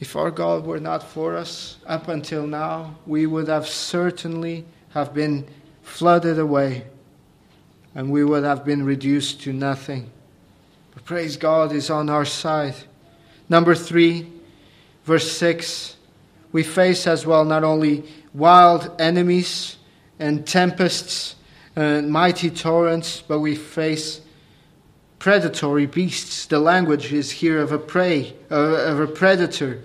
If 0.00 0.16
our 0.16 0.30
God 0.30 0.64
were 0.64 0.80
not 0.80 1.02
for 1.02 1.36
us 1.36 1.76
up 1.86 2.08
until 2.08 2.46
now, 2.46 2.96
we 3.06 3.26
would 3.26 3.48
have 3.48 3.68
certainly 3.68 4.64
have 4.90 5.12
been 5.12 5.46
flooded 5.82 6.38
away 6.38 6.84
and 7.94 8.10
we 8.10 8.24
would 8.24 8.42
have 8.42 8.64
been 8.64 8.82
reduced 8.82 9.42
to 9.42 9.52
nothing. 9.52 10.10
But 10.94 11.04
praise 11.04 11.36
God 11.36 11.72
is 11.72 11.90
on 11.90 12.08
our 12.08 12.24
side. 12.24 12.76
Number 13.50 13.74
three, 13.74 14.26
verse 15.04 15.30
6, 15.32 15.96
we 16.50 16.62
face 16.62 17.06
as 17.06 17.26
well 17.26 17.44
not 17.44 17.62
only 17.62 18.04
wild 18.32 18.98
enemies 18.98 19.76
and 20.18 20.46
tempests 20.46 21.36
and 21.76 22.10
mighty 22.10 22.48
torrents, 22.48 23.20
but 23.20 23.40
we 23.40 23.54
face 23.54 24.22
predatory 25.18 25.84
beasts. 25.84 26.46
The 26.46 26.58
language 26.58 27.12
is 27.12 27.30
here 27.30 27.60
of 27.60 27.70
a 27.70 27.78
prey, 27.78 28.34
of 28.48 28.98
a 28.98 29.06
predator 29.06 29.82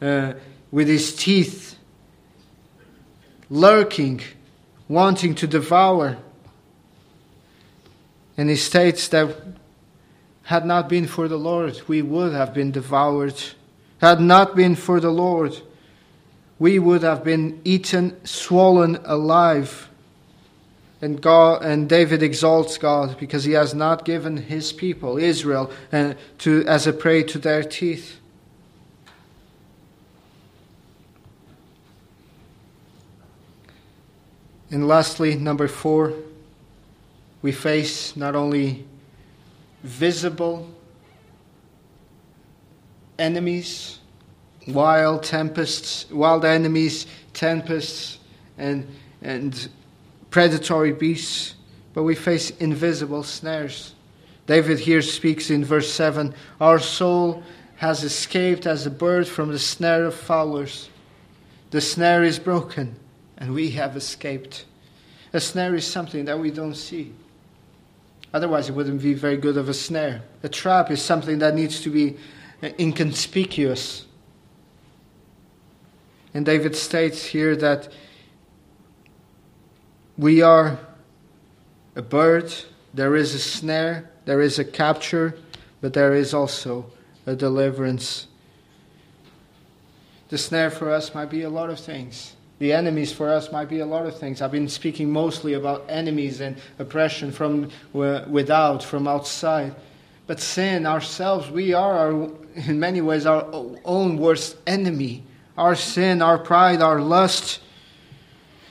uh, 0.00 0.34
with 0.70 0.88
his 0.88 1.14
teeth, 1.14 1.76
lurking, 3.50 4.20
wanting 4.88 5.34
to 5.36 5.46
devour. 5.46 6.18
And 8.36 8.48
he 8.48 8.56
states 8.56 9.08
that 9.08 9.36
had 10.44 10.64
not 10.64 10.88
been 10.88 11.06
for 11.06 11.28
the 11.28 11.36
Lord, 11.36 11.82
we 11.88 12.00
would 12.00 12.32
have 12.32 12.54
been 12.54 12.70
devoured. 12.70 13.34
Had 14.00 14.20
not 14.20 14.54
been 14.54 14.76
for 14.76 15.00
the 15.00 15.10
Lord, 15.10 15.60
we 16.58 16.78
would 16.78 17.02
have 17.02 17.24
been 17.24 17.60
eaten, 17.64 18.24
swollen 18.24 18.98
alive. 19.04 19.88
And 21.00 21.20
God 21.20 21.62
and 21.62 21.88
David 21.88 22.22
exalts 22.22 22.78
God 22.78 23.18
because 23.18 23.44
he 23.44 23.52
has 23.52 23.74
not 23.74 24.04
given 24.04 24.36
his 24.36 24.72
people, 24.72 25.18
Israel, 25.18 25.70
uh, 25.92 26.14
to, 26.38 26.64
as 26.66 26.86
a 26.86 26.92
prey 26.92 27.22
to 27.24 27.38
their 27.38 27.62
teeth. 27.62 28.17
And 34.70 34.86
lastly, 34.86 35.34
number 35.34 35.66
four, 35.66 36.12
we 37.40 37.52
face 37.52 38.16
not 38.16 38.34
only 38.34 38.86
visible 39.82 40.68
enemies, 43.18 43.98
wild 44.66 45.22
tempests, 45.22 46.10
wild 46.10 46.44
enemies, 46.44 47.06
tempests, 47.32 48.18
and, 48.58 48.86
and 49.22 49.68
predatory 50.30 50.92
beasts, 50.92 51.54
but 51.94 52.02
we 52.02 52.14
face 52.14 52.50
invisible 52.58 53.22
snares. 53.22 53.94
David 54.46 54.78
here 54.78 55.02
speaks 55.02 55.50
in 55.50 55.64
verse 55.64 55.90
7 55.90 56.34
Our 56.60 56.78
soul 56.78 57.42
has 57.76 58.04
escaped 58.04 58.66
as 58.66 58.86
a 58.86 58.90
bird 58.90 59.26
from 59.26 59.50
the 59.50 59.58
snare 59.58 60.04
of 60.04 60.14
fowlers. 60.14 60.90
The 61.70 61.80
snare 61.80 62.24
is 62.24 62.38
broken 62.38 62.96
and 63.38 63.54
we 63.54 63.70
have 63.70 63.96
escaped. 63.96 64.66
A 65.32 65.40
snare 65.40 65.74
is 65.74 65.86
something 65.86 66.24
that 66.26 66.38
we 66.38 66.50
don't 66.50 66.74
see. 66.74 67.14
Otherwise, 68.34 68.68
it 68.68 68.72
wouldn't 68.72 69.00
be 69.00 69.14
very 69.14 69.36
good 69.36 69.56
of 69.56 69.68
a 69.68 69.74
snare. 69.74 70.22
A 70.42 70.48
trap 70.48 70.90
is 70.90 71.00
something 71.00 71.38
that 71.38 71.54
needs 71.54 71.80
to 71.80 71.90
be 71.90 72.16
uh, 72.62 72.68
inconspicuous. 72.78 74.04
And 76.34 76.44
David 76.44 76.76
states 76.76 77.24
here 77.24 77.56
that 77.56 77.88
we 80.18 80.42
are 80.42 80.78
a 81.96 82.02
bird, 82.02 82.52
there 82.92 83.16
is 83.16 83.34
a 83.34 83.38
snare, 83.38 84.10
there 84.24 84.40
is 84.40 84.58
a 84.58 84.64
capture, 84.64 85.38
but 85.80 85.94
there 85.94 86.14
is 86.14 86.34
also 86.34 86.90
a 87.24 87.34
deliverance. 87.34 88.26
The 90.28 90.38
snare 90.38 90.70
for 90.70 90.90
us 90.90 91.14
might 91.14 91.30
be 91.30 91.42
a 91.42 91.50
lot 91.50 91.70
of 91.70 91.80
things. 91.80 92.34
The 92.58 92.72
enemies 92.72 93.12
for 93.12 93.30
us 93.30 93.52
might 93.52 93.68
be 93.68 93.80
a 93.80 93.86
lot 93.86 94.06
of 94.06 94.18
things. 94.18 94.42
I've 94.42 94.50
been 94.52 94.68
speaking 94.68 95.10
mostly 95.10 95.54
about 95.54 95.84
enemies 95.88 96.40
and 96.40 96.56
oppression 96.78 97.30
from 97.30 97.70
uh, 97.94 98.24
without, 98.28 98.82
from 98.82 99.06
outside. 99.06 99.74
But 100.26 100.40
sin 100.40 100.84
ourselves, 100.84 101.50
we 101.50 101.72
are, 101.72 101.96
our, 101.96 102.30
in 102.54 102.80
many 102.80 103.00
ways, 103.00 103.26
our 103.26 103.46
own 103.84 104.18
worst 104.18 104.56
enemy. 104.66 105.22
our 105.58 105.74
sin, 105.74 106.22
our 106.22 106.38
pride, 106.38 106.80
our 106.80 107.00
lust. 107.00 107.60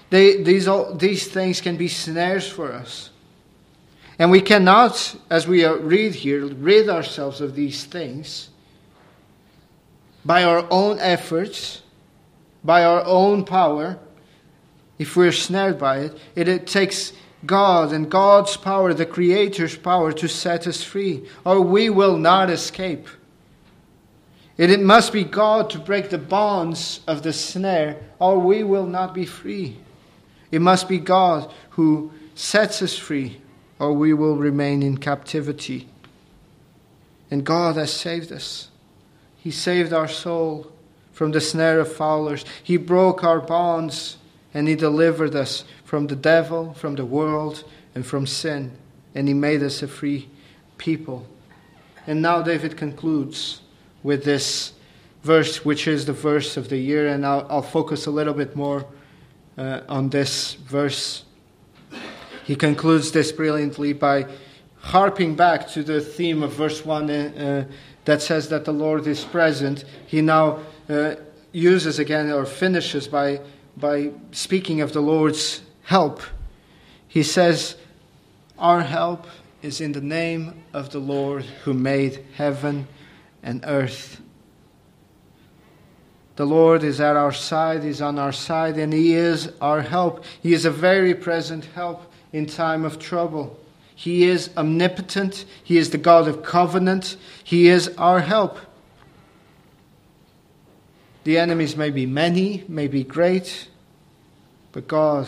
They, 0.10 0.42
these, 0.42 0.68
all, 0.68 0.96
these 0.96 1.28
things 1.28 1.60
can 1.60 1.76
be 1.76 1.90
snares 1.90 2.50
for 2.50 2.72
us. 2.72 3.10
And 4.18 4.32
we 4.32 4.42
cannot, 4.42 5.16
as 5.30 5.46
we 5.48 5.66
uh, 5.66 5.74
read 5.76 6.16
here, 6.16 6.46
rid 6.46 6.90
ourselves 6.90 7.42
of 7.42 7.54
these 7.54 7.84
things 7.84 8.50
by 10.26 10.44
our 10.44 10.66
own 10.72 10.98
efforts, 11.00 11.84
by 12.68 12.84
our 12.84 13.02
own 13.06 13.46
power, 13.46 13.98
if 15.00 15.16
we're 15.16 15.32
snared 15.32 15.80
by 15.80 16.00
it. 16.00 16.18
It, 16.36 16.50
it 16.50 16.68
takes 16.68 17.14
God 17.46 17.94
and 17.94 18.12
God's 18.12 18.58
power, 18.58 18.94
the 18.94 19.06
Creator's 19.06 19.78
power, 19.78 20.12
to 20.12 20.28
set 20.28 20.68
us 20.68 20.84
free, 20.84 21.26
or 21.46 21.62
we 21.62 21.90
will 21.90 22.18
not 22.18 22.50
escape. 22.50 23.08
It, 24.58 24.70
it 24.70 24.82
must 24.82 25.14
be 25.14 25.24
God 25.24 25.70
to 25.70 25.80
break 25.80 26.10
the 26.10 26.18
bonds 26.18 27.00
of 27.08 27.24
the 27.24 27.32
snare, 27.32 28.02
or 28.20 28.38
we 28.38 28.64
will 28.64 28.86
not 28.86 29.14
be 29.14 29.26
free. 29.26 29.78
It 30.52 30.60
must 30.60 30.90
be 30.90 31.00
God 31.00 31.50
who 31.70 32.12
sets 32.36 32.82
us 32.82 32.98
free, 32.98 33.40
or 33.80 33.94
we 33.94 34.14
will 34.14 34.36
remain 34.36 34.84
in 34.84 34.98
captivity. 34.98 35.88
And 37.32 37.46
God 37.46 37.78
has 37.78 37.94
saved 37.94 38.30
us. 38.34 38.68
He 39.38 39.52
saved 39.52 39.94
our 39.94 40.10
soul 40.10 40.74
from 41.18 41.32
the 41.32 41.42
snare 41.42 41.80
of 41.80 41.92
fowlers. 41.92 42.46
He 42.62 42.78
broke 42.78 43.24
our 43.24 43.40
bonds 43.40 44.18
and 44.54 44.68
He 44.68 44.76
delivered 44.76 45.36
us 45.36 45.64
from 45.84 46.06
the 46.06 46.16
devil, 46.16 46.76
from 46.76 46.94
the 46.94 47.06
world, 47.06 47.64
and 47.96 48.06
from 48.06 48.28
sin. 48.28 48.72
And 49.16 49.28
He 49.28 49.34
made 49.34 49.64
us 49.64 49.82
a 49.82 49.88
free 49.88 50.30
people. 50.78 51.26
And 52.06 52.22
now 52.22 52.44
David 52.44 52.78
concludes 52.78 53.62
with 54.04 54.26
this 54.26 54.74
verse, 55.24 55.66
which 55.66 55.88
is 55.88 56.06
the 56.06 56.14
verse 56.14 56.56
of 56.56 56.70
the 56.70 56.78
year, 56.78 57.08
and 57.08 57.26
I'll, 57.26 57.48
I'll 57.50 57.62
focus 57.64 58.06
a 58.06 58.12
little 58.12 58.36
bit 58.36 58.56
more 58.56 58.86
uh, 59.58 59.82
on 59.90 60.10
this 60.10 60.54
verse. 60.54 61.24
He 62.44 62.56
concludes 62.56 63.12
this 63.12 63.32
brilliantly 63.32 63.94
by 63.94 64.28
harping 64.82 65.36
back 65.36 65.68
to 65.70 65.82
the 65.82 66.00
theme 66.00 66.44
of 66.44 66.54
verse 66.54 66.86
1 66.86 67.10
uh, 67.10 67.66
that 68.06 68.22
says 68.22 68.50
that 68.50 68.66
the 68.66 68.72
Lord 68.72 69.08
is 69.08 69.26
present. 69.26 69.84
He 70.06 70.22
now 70.22 70.60
uh, 70.90 71.16
uses 71.52 72.00
again 72.00 72.32
or 72.32 72.46
finishes 72.46 73.08
by, 73.08 73.42
by 73.76 74.12
speaking 74.32 74.82
of 74.82 74.94
the 74.94 75.02
Lord's 75.02 75.62
help. 75.84 76.22
He 77.08 77.24
says, 77.24 77.76
Our 78.58 78.82
help 78.82 79.28
is 79.62 79.82
in 79.82 79.92
the 79.92 80.02
name 80.02 80.64
of 80.74 80.92
the 80.92 81.00
Lord 81.00 81.44
who 81.64 81.74
made 81.74 82.24
heaven 82.36 82.88
and 83.44 83.64
earth. 83.66 84.22
The 86.36 86.46
Lord 86.46 86.84
is 86.84 87.02
at 87.02 87.16
our 87.16 87.34
side, 87.34 87.84
He's 87.84 88.02
on 88.02 88.20
our 88.20 88.32
side, 88.32 88.78
and 88.78 88.94
He 88.94 89.16
is 89.16 89.52
our 89.60 89.82
help. 89.82 90.24
He 90.42 90.54
is 90.54 90.66
a 90.66 90.72
very 90.72 91.16
present 91.16 91.66
help 91.66 92.12
in 92.32 92.46
time 92.46 92.86
of 92.86 93.00
trouble. 93.00 93.60
He 93.96 94.26
is 94.26 94.52
omnipotent, 94.56 95.46
He 95.64 95.80
is 95.80 95.90
the 95.90 95.98
God 95.98 96.28
of 96.28 96.44
covenant, 96.44 97.18
He 97.44 97.68
is 97.68 97.90
our 97.98 98.20
help. 98.20 98.60
The 101.28 101.38
enemies 101.40 101.76
may 101.76 101.90
be 101.90 102.06
many, 102.06 102.64
may 102.70 102.88
be 102.88 103.04
great, 103.04 103.68
but 104.72 104.88
God, 104.88 105.28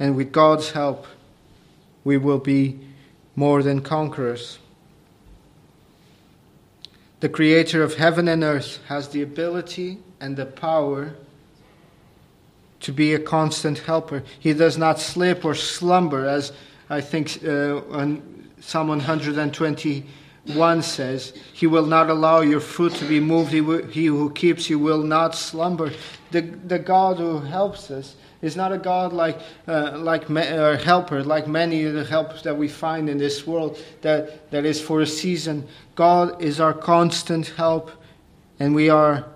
and 0.00 0.16
with 0.16 0.32
God's 0.32 0.72
help, 0.72 1.06
we 2.02 2.16
will 2.16 2.40
be 2.40 2.80
more 3.36 3.62
than 3.62 3.82
conquerors. 3.82 4.58
The 7.20 7.28
creator 7.28 7.84
of 7.84 7.94
heaven 7.94 8.26
and 8.26 8.42
earth 8.42 8.80
has 8.88 9.10
the 9.10 9.22
ability 9.22 9.98
and 10.20 10.36
the 10.36 10.46
power 10.46 11.14
to 12.80 12.92
be 12.92 13.14
a 13.14 13.20
constant 13.20 13.78
helper. 13.78 14.24
He 14.40 14.54
does 14.54 14.76
not 14.76 14.98
slip 14.98 15.44
or 15.44 15.54
slumber, 15.54 16.26
as 16.26 16.50
I 16.90 17.00
think 17.00 17.44
uh, 17.44 17.80
Psalm 18.58 18.90
121 20.48 20.82
says. 20.82 21.32
He 21.52 21.66
will 21.66 21.86
not 21.86 22.08
allow 22.08 22.40
your 22.40 22.60
foot 22.60 22.94
to 22.94 23.04
be 23.04 23.20
moved. 23.20 23.52
He, 23.52 23.60
will, 23.60 23.86
he 23.86 24.06
who 24.06 24.30
keeps 24.30 24.70
you 24.70 24.78
will 24.78 25.02
not 25.02 25.34
slumber. 25.34 25.92
The, 26.30 26.40
the 26.40 26.78
God 26.78 27.18
who 27.18 27.40
helps 27.40 27.90
us 27.90 28.16
is 28.40 28.56
not 28.56 28.72
a 28.72 28.78
God 28.78 29.12
like, 29.12 29.38
uh, 29.66 29.98
like 29.98 30.30
or 30.30 30.76
helper, 30.76 31.22
like 31.22 31.46
many 31.46 31.84
of 31.84 31.94
the 31.94 32.04
helps 32.04 32.42
that 32.42 32.56
we 32.56 32.68
find 32.68 33.10
in 33.10 33.18
this 33.18 33.46
world 33.46 33.78
that, 34.02 34.50
that 34.50 34.64
is 34.64 34.80
for 34.80 35.00
a 35.00 35.06
season. 35.06 35.66
God 35.94 36.40
is 36.40 36.60
our 36.60 36.72
constant 36.72 37.48
help, 37.48 37.90
and 38.58 38.74
we 38.74 38.88
are 38.88 39.26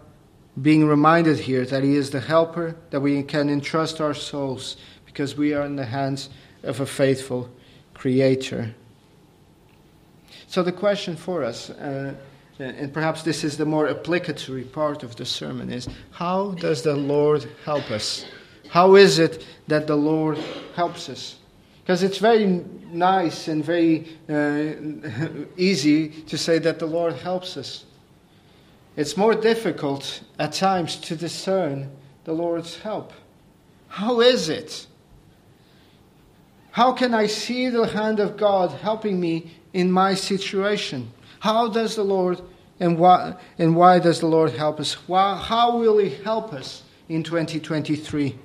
being 0.60 0.86
reminded 0.86 1.40
here 1.40 1.64
that 1.66 1.82
He 1.82 1.96
is 1.96 2.10
the 2.10 2.20
helper, 2.20 2.76
that 2.90 3.00
we 3.00 3.22
can 3.22 3.50
entrust 3.50 4.00
our 4.00 4.14
souls 4.14 4.76
because 5.04 5.36
we 5.36 5.52
are 5.52 5.64
in 5.64 5.76
the 5.76 5.86
hands 5.86 6.30
of 6.62 6.80
a 6.80 6.86
faithful 6.86 7.50
Creator. 7.94 8.74
So, 10.52 10.62
the 10.62 10.70
question 10.70 11.16
for 11.16 11.44
us, 11.44 11.70
uh, 11.70 12.12
and 12.58 12.92
perhaps 12.92 13.22
this 13.22 13.42
is 13.42 13.56
the 13.56 13.64
more 13.64 13.88
applicatory 13.88 14.64
part 14.64 15.02
of 15.02 15.16
the 15.16 15.24
sermon, 15.24 15.72
is 15.72 15.88
how 16.10 16.50
does 16.50 16.82
the 16.82 16.94
Lord 16.94 17.48
help 17.64 17.90
us? 17.90 18.26
How 18.68 18.96
is 18.96 19.18
it 19.18 19.46
that 19.68 19.86
the 19.86 19.96
Lord 19.96 20.36
helps 20.76 21.08
us? 21.08 21.38
Because 21.82 22.02
it's 22.02 22.18
very 22.18 22.44
nice 22.92 23.48
and 23.48 23.64
very 23.64 24.14
uh, 24.28 24.74
easy 25.56 26.10
to 26.24 26.36
say 26.36 26.58
that 26.58 26.78
the 26.78 26.86
Lord 26.86 27.14
helps 27.14 27.56
us. 27.56 27.86
It's 28.94 29.16
more 29.16 29.34
difficult 29.34 30.20
at 30.38 30.52
times 30.52 30.96
to 30.96 31.16
discern 31.16 31.90
the 32.24 32.34
Lord's 32.34 32.78
help. 32.78 33.14
How 33.88 34.20
is 34.20 34.50
it? 34.50 34.86
How 36.72 36.92
can 36.92 37.14
I 37.14 37.26
see 37.26 37.70
the 37.70 37.86
hand 37.86 38.20
of 38.20 38.36
God 38.36 38.70
helping 38.82 39.18
me 39.18 39.50
in 39.72 39.90
my 39.90 40.14
situation? 40.14 41.10
How 41.40 41.68
does 41.68 41.96
the 41.96 42.04
Lord 42.04 42.40
and 42.80 42.98
why, 42.98 43.34
and 43.58 43.76
why 43.76 43.98
does 43.98 44.20
the 44.20 44.26
Lord 44.26 44.52
help 44.52 44.80
us? 44.80 44.94
Why, 45.08 45.36
how 45.36 45.78
will 45.78 45.98
He 45.98 46.10
help 46.10 46.52
us 46.52 46.82
in 47.08 47.22
2023? 47.22 48.36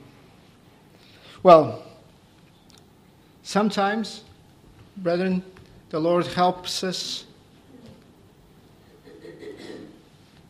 Well, 1.43 1.83
sometimes, 3.43 4.23
brethren, 4.97 5.43
the 5.89 5.99
Lord 5.99 6.27
helps 6.27 6.83
us 6.83 7.25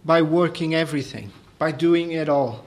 by 0.04 0.22
working 0.22 0.74
everything, 0.74 1.32
by 1.60 1.72
doing 1.72 2.12
it 2.12 2.30
all. 2.30 2.66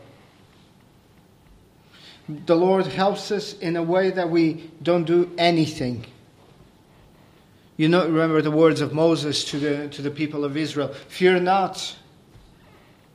The 2.46 2.54
Lord 2.54 2.86
helps 2.86 3.32
us 3.32 3.54
in 3.58 3.76
a 3.76 3.82
way 3.82 4.10
that 4.10 4.30
we 4.30 4.70
don't 4.82 5.04
do 5.04 5.30
anything. 5.36 6.06
You 7.80 7.88
know, 7.88 8.06
remember 8.06 8.42
the 8.42 8.50
words 8.50 8.82
of 8.82 8.92
Moses 8.92 9.42
to 9.46 9.58
the, 9.58 9.88
to 9.88 10.02
the 10.02 10.10
people 10.10 10.44
of 10.44 10.54
Israel 10.54 10.88
Fear 11.08 11.40
not, 11.40 11.96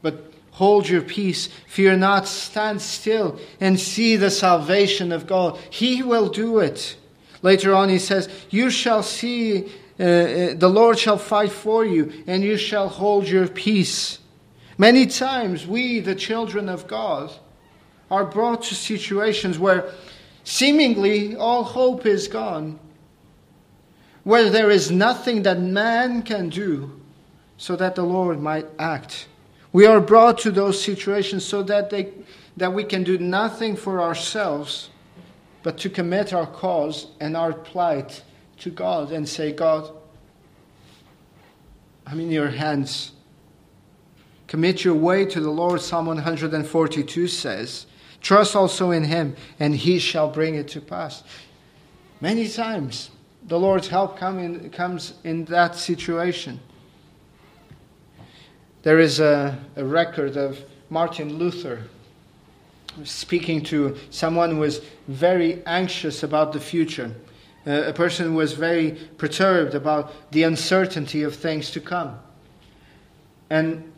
but 0.02 0.34
Hold 0.54 0.90
your 0.90 1.02
peace. 1.02 1.50
Fear 1.68 1.98
not. 1.98 2.28
Stand 2.28 2.82
still 2.82 3.38
and 3.60 3.78
see 3.78 4.16
the 4.16 4.32
salvation 4.32 5.12
of 5.12 5.28
God. 5.28 5.60
He 5.70 6.02
will 6.02 6.30
do 6.30 6.60
it. 6.60 6.96
Later 7.44 7.76
on, 7.76 7.90
he 7.90 8.00
says, 8.00 8.28
You 8.50 8.72
shall 8.72 9.04
see, 9.04 9.66
uh, 10.00 10.04
uh, 10.04 10.54
the 10.56 10.70
Lord 10.70 10.98
shall 10.98 11.18
fight 11.18 11.52
for 11.52 11.86
you, 11.86 12.24
and 12.26 12.42
you 12.42 12.58
shall 12.58 12.88
hold 12.88 13.28
your 13.28 13.48
peace. 13.50 14.18
Many 14.78 15.06
times, 15.06 15.68
we, 15.68 16.00
the 16.00 16.16
children 16.16 16.70
of 16.70 16.88
God, 16.88 17.32
are 18.10 18.26
brought 18.26 18.64
to 18.64 18.76
situations 18.76 19.60
where 19.60 19.92
seemingly 20.46 21.36
all 21.36 21.64
hope 21.66 22.06
is 22.06 22.30
gone, 22.30 22.80
where 24.26 24.50
there 24.50 24.72
is 24.72 24.92
nothing 24.92 25.44
that 25.44 25.60
man 25.60 26.24
can 26.24 26.50
do 26.50 27.00
so 27.58 27.76
that 27.76 27.96
the 27.96 28.04
Lord 28.04 28.42
might 28.42 28.66
act. 28.78 29.28
We 29.72 29.86
are 29.86 30.02
brought 30.02 30.40
to 30.40 30.52
those 30.52 30.82
situations 30.82 31.46
so 31.46 31.62
that, 31.64 31.92
they, 31.92 32.12
that 32.58 32.74
we 32.74 32.84
can 32.84 33.04
do 33.04 33.18
nothing 33.20 33.76
for 33.76 34.02
ourselves 34.02 34.90
but 35.62 35.78
to 35.78 35.90
commit 35.90 36.34
our 36.34 36.48
cause 36.48 37.08
and 37.20 37.38
our 37.38 37.54
plight 37.54 38.24
to 38.58 38.72
God 38.72 39.12
and 39.12 39.30
say, 39.30 39.52
God, 39.52 39.92
I'm 42.08 42.20
in 42.20 42.32
your 42.32 42.50
hands. 42.50 43.12
Commit 44.48 44.84
your 44.84 44.96
way 44.96 45.26
to 45.26 45.40
the 45.40 45.50
Lord, 45.50 45.82
Psalm 45.82 46.08
142 46.08 47.28
says. 47.28 47.86
Trust 48.22 48.56
also 48.56 48.90
in 48.90 49.04
him, 49.04 49.36
and 49.60 49.76
he 49.76 50.00
shall 50.00 50.30
bring 50.30 50.56
it 50.56 50.68
to 50.70 50.82
pass. 50.82 51.24
Many 52.22 52.48
times, 52.48 53.12
the 53.48 53.60
Lord's 53.60 53.88
help 53.88 54.18
come 54.18 54.40
in, 54.40 54.70
comes 54.72 55.14
in 55.24 55.46
that 55.46 55.76
situation. 55.76 56.60
There 58.84 59.00
is 59.00 59.20
a, 59.20 59.58
a 59.76 59.86
record 59.86 60.38
of 60.38 60.60
Martin 60.90 61.38
Luther 61.38 61.84
speaking 63.04 63.62
to 63.64 63.98
someone 64.10 64.52
who 64.52 64.58
was 64.58 64.82
very 65.08 65.62
anxious 65.66 66.24
about 66.24 66.54
the 66.54 66.60
future, 66.60 67.14
uh, 67.68 67.84
a 67.84 67.94
person 67.94 68.26
who 68.28 68.34
was 68.34 68.54
very 68.54 68.92
perturbed 69.18 69.76
about 69.76 70.14
the 70.32 70.44
uncertainty 70.44 71.24
of 71.24 71.36
things 71.36 71.72
to 71.72 71.82
come. 71.82 72.18
And 73.50 73.92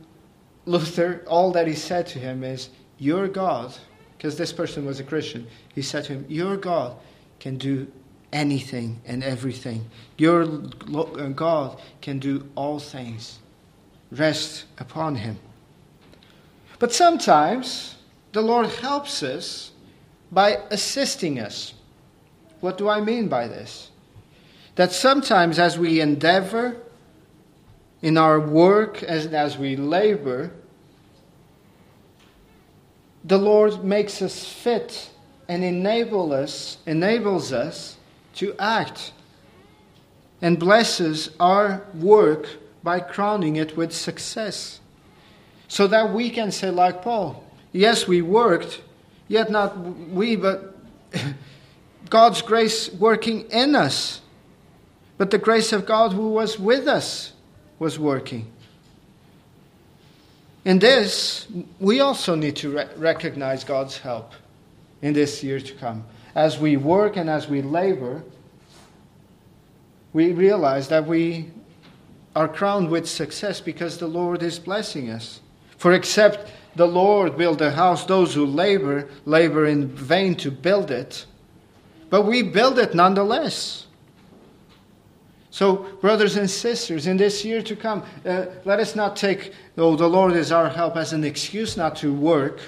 Luther, 0.65 1.23
all 1.27 1.51
that 1.51 1.67
he 1.67 1.75
said 1.75 2.07
to 2.07 2.19
him 2.19 2.43
is, 2.43 2.69
Your 2.97 3.27
God, 3.27 3.73
because 4.17 4.37
this 4.37 4.51
person 4.51 4.85
was 4.85 4.99
a 4.99 5.03
Christian, 5.03 5.47
he 5.73 5.81
said 5.81 6.05
to 6.05 6.13
him, 6.13 6.25
Your 6.27 6.57
God 6.57 6.95
can 7.39 7.57
do 7.57 7.87
anything 8.31 9.01
and 9.05 9.23
everything. 9.23 9.89
Your 10.17 10.43
uh, 10.43 11.27
God 11.29 11.79
can 12.01 12.19
do 12.19 12.47
all 12.55 12.79
things. 12.79 13.39
Rest 14.11 14.65
upon 14.77 15.15
him. 15.15 15.37
But 16.79 16.93
sometimes 16.93 17.95
the 18.33 18.41
Lord 18.41 18.67
helps 18.67 19.23
us 19.23 19.71
by 20.31 20.59
assisting 20.69 21.39
us. 21.39 21.73
What 22.59 22.77
do 22.77 22.89
I 22.89 23.01
mean 23.01 23.27
by 23.27 23.47
this? 23.47 23.91
That 24.75 24.91
sometimes 24.91 25.59
as 25.59 25.79
we 25.79 26.01
endeavor 26.01 26.77
in 28.01 28.17
our 28.17 28.39
work, 28.39 29.01
as, 29.03 29.27
as 29.27 29.57
we 29.57 29.75
labor, 29.75 30.51
the 33.23 33.37
Lord 33.37 33.83
makes 33.83 34.21
us 34.21 34.45
fit 34.47 35.09
and 35.49 35.63
enable 35.63 36.31
us, 36.33 36.77
enables 36.85 37.51
us 37.51 37.96
to 38.37 38.55
act 38.59 39.11
and 40.41 40.59
blesses 40.59 41.31
our 41.39 41.85
work 41.93 42.47
by 42.83 42.99
crowning 42.99 43.55
it 43.55 43.75
with 43.75 43.91
success. 43.91 44.79
So 45.67 45.87
that 45.87 46.13
we 46.13 46.29
can 46.29 46.51
say, 46.51 46.69
like 46.69 47.01
Paul, 47.01 47.43
yes, 47.71 48.07
we 48.07 48.21
worked, 48.21 48.81
yet 49.27 49.51
not 49.51 49.77
we, 49.77 50.35
but 50.35 50.77
God's 52.09 52.41
grace 52.41 52.91
working 52.93 53.41
in 53.49 53.75
us. 53.75 54.21
But 55.17 55.31
the 55.31 55.37
grace 55.37 55.73
of 55.73 55.85
God 55.85 56.13
who 56.13 56.29
was 56.29 56.59
with 56.59 56.87
us 56.87 57.33
was 57.79 57.99
working. 57.99 58.51
In 60.63 60.79
this, 60.79 61.47
we 61.79 61.99
also 62.01 62.35
need 62.35 62.55
to 62.57 62.69
re- 62.69 62.87
recognize 62.97 63.63
God's 63.63 63.97
help 63.97 64.33
in 65.01 65.13
this 65.13 65.43
year 65.43 65.59
to 65.59 65.73
come. 65.73 66.05
As 66.37 66.59
we 66.59 66.77
work 66.77 67.17
and 67.17 67.31
as 67.31 67.47
we 67.49 67.63
labor, 67.63 68.23
we 70.13 70.33
realize 70.33 70.87
that 70.89 71.07
we 71.07 71.49
are 72.35 72.47
crowned 72.47 72.91
with 72.91 73.09
success 73.09 73.59
because 73.59 73.97
the 73.97 74.05
Lord 74.05 74.43
is 74.43 74.59
blessing 74.59 75.09
us. 75.09 75.41
For 75.77 75.93
except 75.93 76.51
the 76.75 76.87
Lord 76.87 77.39
build 77.39 77.59
a 77.63 77.71
house, 77.71 78.05
those 78.05 78.35
who 78.35 78.45
labor, 78.45 79.09
labor 79.25 79.65
in 79.65 79.87
vain 79.87 80.35
to 80.35 80.51
build 80.51 80.91
it. 80.91 81.25
But 82.11 82.21
we 82.21 82.43
build 82.43 82.77
it 82.77 82.93
nonetheless. 82.93 83.87
So, 85.49 85.87
brothers 86.01 86.37
and 86.37 86.47
sisters, 86.47 87.07
in 87.07 87.17
this 87.17 87.43
year 87.43 87.63
to 87.63 87.75
come, 87.75 88.03
uh, 88.23 88.45
let 88.63 88.79
us 88.79 88.95
not 88.95 89.15
take, 89.15 89.53
oh, 89.75 89.95
the 89.95 90.07
Lord 90.07 90.33
is 90.33 90.51
our 90.51 90.69
help, 90.69 90.97
as 90.97 91.13
an 91.13 91.23
excuse 91.23 91.75
not 91.75 91.95
to 91.95 92.13
work, 92.13 92.59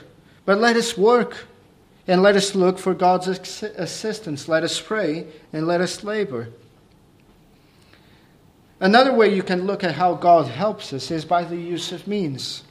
but 0.45 0.57
let 0.57 0.75
us 0.75 0.97
work 0.97 1.45
and 2.09 2.23
let 2.23 2.35
us 2.35 2.55
look 2.55 2.79
for 2.79 2.95
God's 2.95 3.27
assistance. 3.27 4.47
Let 4.47 4.63
us 4.63 4.81
pray 4.81 5.27
and 5.53 5.67
let 5.67 5.79
us 5.79 6.03
labor. 6.03 6.49
Another 8.79 9.13
way 9.13 9.31
you 9.31 9.43
can 9.43 9.67
look 9.67 9.83
at 9.83 9.93
how 9.93 10.15
God 10.15 10.47
helps 10.47 10.91
us 10.91 11.11
is 11.11 11.23
by 11.23 11.43
the 11.43 11.55
use 11.55 11.91
of 11.91 12.07
means. 12.07 12.63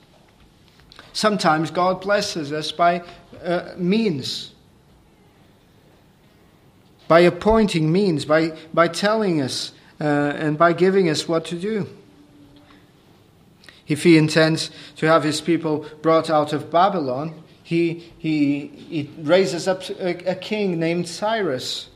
Sometimes 1.13 1.71
God 1.71 2.01
blesses 2.01 2.51
us 2.53 2.73
by 2.73 3.05
uh, 3.41 3.75
means, 3.77 4.55
by 7.07 7.21
appointing 7.21 7.93
means, 7.93 8.25
by, 8.25 8.59
by 8.75 8.89
telling 8.89 9.41
us 9.41 9.71
uh, 10.01 10.05
and 10.05 10.59
by 10.59 10.73
giving 10.73 11.09
us 11.09 11.29
what 11.29 11.45
to 11.45 11.55
do. 11.57 11.87
If 13.87 14.03
he 14.03 14.19
intends 14.19 14.73
to 14.97 15.07
have 15.07 15.23
his 15.23 15.41
people 15.41 15.87
brought 16.03 16.29
out 16.29 16.53
of 16.53 16.73
Babylon, 16.73 17.45
he, 17.69 18.03
he, 18.17 18.67
he 18.89 19.11
raises 19.19 19.69
up 19.69 19.83
a, 19.91 20.31
a 20.31 20.35
king 20.35 20.81
named 20.81 21.07
Cyrus. 21.07 21.91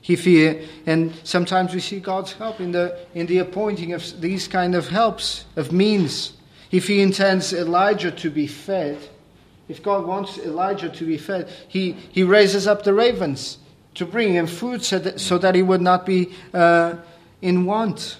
He, 0.00 0.66
and 0.86 1.12
sometimes 1.22 1.74
we 1.74 1.80
see 1.80 2.00
God's 2.00 2.32
help 2.32 2.60
in 2.60 2.72
the, 2.72 2.98
in 3.12 3.26
the 3.26 3.40
appointing 3.40 3.92
of 3.92 4.22
these 4.22 4.48
kind 4.48 4.74
of 4.74 4.88
helps, 4.88 5.44
of 5.56 5.70
means. 5.70 6.32
If 6.70 6.86
he 6.86 7.02
intends 7.02 7.52
Elijah 7.52 8.10
to 8.12 8.30
be 8.30 8.46
fed, 8.46 9.06
if 9.68 9.82
God 9.82 10.06
wants 10.06 10.38
Elijah 10.38 10.88
to 10.88 11.04
be 11.04 11.18
fed, 11.18 11.50
he, 11.68 11.92
he 11.92 12.22
raises 12.22 12.66
up 12.66 12.84
the 12.84 12.94
ravens 12.94 13.58
to 13.96 14.06
bring 14.06 14.32
him 14.32 14.46
food 14.46 14.82
so 14.82 14.98
that, 14.98 15.20
so 15.20 15.36
that 15.36 15.54
he 15.54 15.62
would 15.62 15.82
not 15.82 16.06
be 16.06 16.32
uh, 16.54 16.94
in 17.42 17.66
want. 17.66 18.16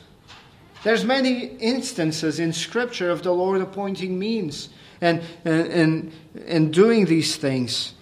There's 0.83 1.07
many 1.07 1.57
instances 1.57 2.39
in 2.39 2.53
Scripture 2.53 3.09
of 3.09 3.23
the 3.23 3.33
Lord 3.33 3.63
appointing 3.63 4.19
means 4.19 4.69
and, 5.05 5.23
and, 5.45 5.67
and, 5.67 6.13
and 6.47 6.73
doing 6.73 7.05
these 7.05 7.37
things. 7.37 7.93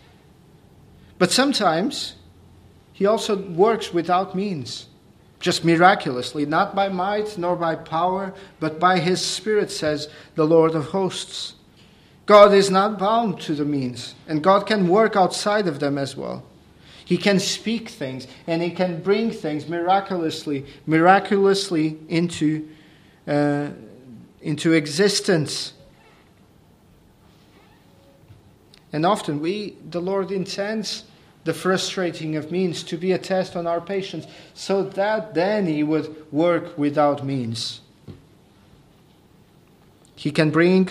But 1.19 1.33
sometimes 1.33 2.15
he 2.93 3.07
also 3.07 3.37
works 3.37 3.93
without 3.93 4.37
means, 4.37 4.87
just 5.41 5.65
miraculously, 5.65 6.47
not 6.47 6.77
by 6.77 6.89
might 6.89 7.37
nor 7.37 7.57
by 7.57 7.75
power, 7.75 8.33
but 8.61 8.79
by 8.79 9.01
his 9.01 9.21
Spirit, 9.21 9.73
says 9.73 10.09
the 10.37 10.47
Lord 10.47 10.77
of 10.77 10.87
hosts. 10.87 11.55
God 12.25 12.55
is 12.55 12.71
not 12.71 13.01
bound 13.01 13.41
to 13.41 13.55
the 13.57 13.65
means, 13.65 14.15
and 14.29 14.41
God 14.41 14.65
can 14.67 14.87
work 14.87 15.17
outside 15.17 15.67
of 15.67 15.81
them 15.81 15.99
as 15.99 16.17
well. 16.17 16.45
He 17.05 17.17
can 17.17 17.41
speak 17.41 17.89
things 17.89 18.29
and 18.47 18.63
he 18.63 18.71
can 18.71 19.03
bring 19.03 19.33
things 19.33 19.69
miraculously, 19.69 20.65
miraculously 20.87 21.99
into, 22.09 22.69
uh, 23.27 23.71
into 24.41 24.73
existence. 24.73 25.73
And 28.93 29.07
often 29.07 29.41
we, 29.41 29.77
the 29.89 30.01
Lord 30.01 30.31
intends 30.31 31.05
the 31.45 31.55
frustrating 31.55 32.37
of 32.37 32.53
means 32.53 32.83
to 32.85 32.97
be 32.97 33.13
a 33.13 33.19
test 33.19 33.57
on 33.57 33.67
our 33.67 33.81
patience, 33.81 34.27
so 34.55 34.83
that 34.83 35.35
then 35.35 35.67
He 35.67 35.83
would 35.83 36.31
work 36.33 36.77
without 36.79 37.25
means. 37.25 37.81
He 40.15 40.31
can 40.31 40.51
bring 40.51 40.89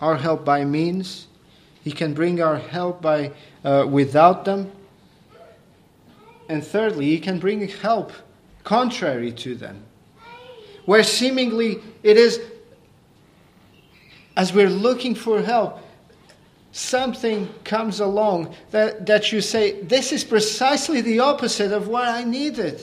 our 0.00 0.16
help 0.16 0.44
by 0.44 0.64
means, 0.64 1.28
He 1.84 1.92
can 1.92 2.14
bring 2.14 2.42
our 2.42 2.58
help 2.58 3.00
by 3.00 3.32
uh, 3.64 3.86
without 3.88 4.44
them. 4.44 4.72
And 6.48 6.64
thirdly, 6.64 7.06
he 7.06 7.18
can 7.18 7.38
bring 7.38 7.66
help 7.68 8.12
contrary 8.64 9.32
to 9.32 9.54
them. 9.54 9.84
Where 10.84 11.02
seemingly 11.02 11.78
it 12.02 12.16
is, 12.16 12.40
as 14.36 14.52
we're 14.52 14.68
looking 14.68 15.14
for 15.14 15.40
help, 15.40 15.80
something 16.72 17.48
comes 17.64 18.00
along 18.00 18.54
that, 18.70 19.06
that 19.06 19.32
you 19.32 19.40
say, 19.40 19.80
This 19.82 20.12
is 20.12 20.24
precisely 20.24 21.00
the 21.00 21.20
opposite 21.20 21.72
of 21.72 21.88
what 21.88 22.08
I 22.08 22.24
needed. 22.24 22.80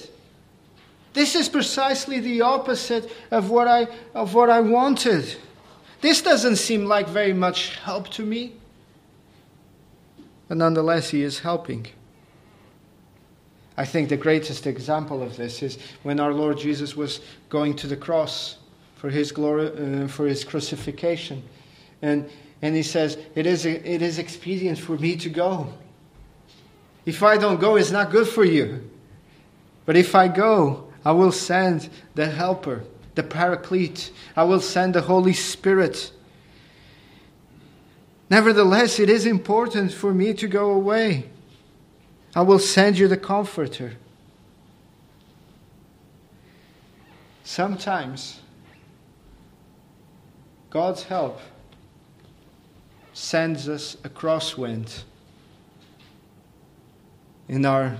This 1.13 1.36
is 1.36 1.49
precisely 1.49 2.19
the 2.19 2.41
opposite 2.41 3.12
of 3.32 3.49
what 3.49 3.67
I, 3.67 3.88
of 4.13 4.34
what 4.34 4.49
I 4.49 4.62
wanted. 4.62 5.36
This 6.02 6.21
doesn't 6.21 6.56
seem 6.56 6.86
like 6.86 7.10
very 7.10 7.34
much 7.34 7.75
help 7.78 8.08
to 8.10 8.23
me 8.23 8.54
but 10.49 10.58
nonetheless, 10.58 11.12
He 11.12 11.21
is 11.21 11.39
helping. 11.39 11.88
I 13.78 13.86
think 13.86 14.10
the 14.10 14.17
greatest 14.17 14.67
example 14.67 15.23
of 15.23 15.38
this 15.38 15.63
is 15.63 15.78
when 16.04 16.19
our 16.19 16.34
Lord 16.34 16.58
Jesus 16.58 16.97
was 16.97 17.21
going 17.47 17.75
to 17.75 17.88
the 17.88 17.95
cross 17.95 18.58
for 18.95 19.10
His 19.10 19.32
glory, 19.32 19.67
uh, 19.67 20.08
for 20.08 20.28
His 20.28 20.43
crucifixion, 20.43 21.43
and 22.02 22.30
and 22.62 22.76
He 22.76 22.84
says, 22.84 23.17
"It 23.36 23.45
is 23.45 23.65
it 23.65 24.02
is 24.02 24.19
expedient 24.19 24.78
for 24.78 24.98
me 24.98 25.15
to 25.17 25.30
go. 25.30 25.74
If 27.06 27.24
I 27.24 27.38
don't 27.38 27.60
go, 27.60 27.76
it's 27.76 27.91
not 27.91 28.12
good 28.12 28.28
for 28.28 28.43
you. 28.43 28.89
But 29.86 29.95
if 29.95 30.13
I 30.13 30.28
go, 30.28 30.88
I 31.04 31.12
will 31.12 31.32
send 31.32 31.89
the 32.15 32.28
Helper, 32.28 32.84
the 33.15 33.24
Paraclete. 33.24 34.12
I 34.36 34.43
will 34.43 34.62
send 34.62 34.93
the 34.93 35.02
Holy 35.02 35.34
Spirit." 35.34 36.12
Nevertheless, 38.30 39.00
it 39.00 39.10
is 39.10 39.26
important 39.26 39.91
for 39.91 40.13
me 40.13 40.34
to 40.36 40.48
go 40.48 40.72
away. 40.72 41.30
I 42.36 42.43
will 42.43 42.60
send 42.60 43.00
you 43.00 43.08
the 43.08 43.17
Comforter. 43.17 43.93
Sometimes 47.43 48.41
God's 50.69 51.04
help 51.04 51.39
sends 53.19 53.67
us 53.67 53.95
a 54.03 54.10
crosswind 54.10 55.03
in 57.47 57.65
our 57.65 57.97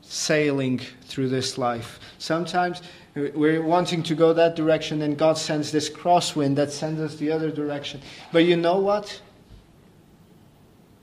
sailing 0.00 0.78
through 1.02 1.28
this 1.28 1.58
life. 1.58 2.00
Sometimes 2.18 2.82
we're 3.14 3.62
wanting 3.62 4.02
to 4.04 4.14
go 4.14 4.32
that 4.32 4.56
direction, 4.56 5.02
and 5.02 5.16
God 5.16 5.38
sends 5.38 5.70
this 5.70 5.88
crosswind 5.88 6.56
that 6.56 6.72
sends 6.72 7.00
us 7.00 7.16
the 7.16 7.30
other 7.30 7.50
direction. 7.50 8.00
But 8.32 8.44
you 8.44 8.56
know 8.56 8.78
what? 8.78 9.20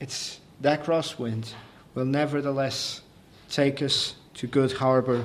it's 0.00 0.40
that 0.62 0.82
crosswind 0.82 1.52
will 1.94 2.06
nevertheless 2.06 3.02
take 3.48 3.82
us 3.82 4.14
to 4.34 4.46
good 4.46 4.72
harbor 4.72 5.24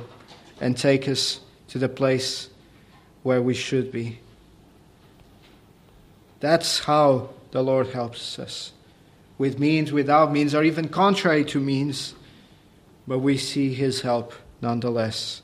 and 0.60 0.78
take 0.78 1.08
us 1.08 1.40
to 1.70 1.80
the 1.80 1.90
place 1.90 2.50
where 3.24 3.42
we 3.42 3.54
should 3.54 3.92
be. 3.92 4.20
That's 6.42 6.80
how 6.80 7.30
the 7.56 7.64
Lord 7.64 7.88
helps 7.88 8.38
us. 8.38 8.74
With 9.38 9.60
means, 9.60 9.94
without 9.94 10.30
means, 10.30 10.54
or 10.54 10.62
even 10.62 10.90
contrary 10.90 11.46
to 11.46 11.60
means, 11.62 12.14
but 13.08 13.20
we 13.20 13.38
see 13.38 13.74
his 13.74 14.02
help 14.02 14.34
nonetheless. 14.62 15.42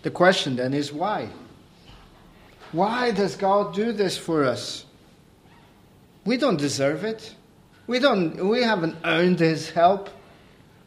The 0.00 0.10
question 0.10 0.56
then 0.56 0.72
is 0.72 0.94
why? 0.94 1.28
Why 2.72 3.10
does 3.10 3.36
God 3.36 3.74
do 3.74 3.92
this 3.92 4.16
for 4.16 4.44
us? 4.44 4.86
We 6.24 6.38
don't 6.38 6.56
deserve 6.56 7.04
it. 7.04 7.34
We, 7.86 7.98
don't, 7.98 8.48
we 8.48 8.62
haven't 8.62 8.96
earned 9.04 9.40
his 9.40 9.68
help. 9.68 10.08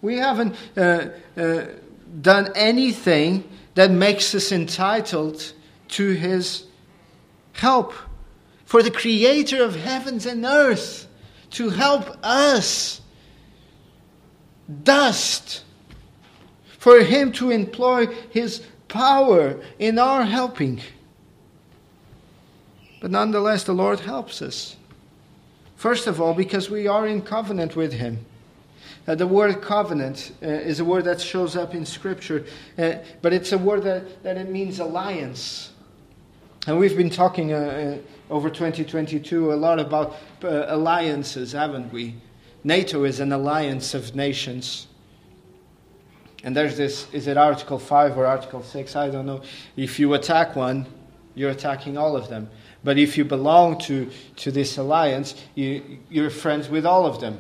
We 0.02 0.18
haven't 0.18 0.56
uh, 0.76 1.10
uh, 1.38 1.66
done 2.20 2.54
anything 2.56 3.48
that 3.76 3.92
makes 3.92 4.34
us 4.34 4.52
entitled 4.52 5.54
to 5.90 6.10
his 6.10 6.64
help. 7.54 7.94
For 8.72 8.82
the 8.82 8.90
creator 8.90 9.62
of 9.66 9.76
heavens 9.76 10.26
and 10.26 10.46
earth 10.46 11.06
to 11.50 11.72
help 11.72 12.18
us, 12.24 13.02
dust, 14.84 15.66
for 16.80 17.02
him 17.02 17.34
to 17.34 17.50
employ 17.52 18.06
his 18.30 18.64
power 18.88 19.60
in 19.78 20.00
our 20.00 20.24
helping. 20.24 20.80
But 23.02 23.12
nonetheless, 23.12 23.66
the 23.66 23.74
Lord 23.74 24.00
helps 24.00 24.42
us. 24.42 24.78
First 25.76 26.08
of 26.08 26.22
all, 26.22 26.34
because 26.34 26.70
we 26.70 26.88
are 26.88 27.06
in 27.06 27.24
covenant 27.24 27.76
with 27.76 27.92
him. 27.92 28.26
Uh, 29.06 29.16
the 29.16 29.28
word 29.28 29.62
covenant 29.62 30.32
uh, 30.42 30.48
is 30.48 30.80
a 30.80 30.86
word 30.86 31.04
that 31.04 31.20
shows 31.20 31.58
up 31.58 31.76
in 31.76 31.86
Scripture, 31.86 32.46
uh, 32.78 32.94
but 33.22 33.34
it's 33.34 33.52
a 33.52 33.58
word 33.58 33.84
that, 33.84 34.24
that 34.24 34.38
it 34.38 34.50
means 34.50 34.80
alliance. 34.80 35.74
And 36.68 36.80
we've 36.80 36.96
been 36.96 37.10
talking 37.10 37.52
uh, 37.52 37.58
uh, 37.58 37.98
over 38.32 38.50
2022 38.50 39.54
a 39.54 39.56
lot 39.56 39.80
about 39.80 40.16
uh, 40.44 40.66
alliances, 40.68 41.52
haven't 41.52 41.92
we? 41.92 42.16
NATO 42.64 43.04
is 43.04 43.20
an 43.20 43.34
alliance 43.34 43.94
of 43.94 44.16
nations. 44.16 44.88
And 46.44 46.56
there's 46.56 46.78
this 46.78 47.08
is 47.12 47.28
it 47.28 47.38
Article 47.38 47.78
5 47.78 48.18
or 48.18 48.26
Article 48.26 48.64
6? 48.64 48.96
I 48.96 49.10
don't 49.10 49.26
know. 49.26 49.42
If 49.76 50.00
you 50.00 50.14
attack 50.14 50.56
one, 50.56 50.88
you're 51.36 51.52
attacking 51.52 51.98
all 51.98 52.16
of 52.16 52.30
them. 52.30 52.50
But 52.84 52.98
if 52.98 53.18
you 53.18 53.26
belong 53.26 53.78
to, 53.80 54.10
to 54.38 54.52
this 54.52 54.78
alliance, 54.78 55.36
you, 55.54 56.00
you're 56.10 56.30
friends 56.30 56.70
with 56.70 56.86
all 56.86 57.06
of 57.06 57.20
them. 57.20 57.40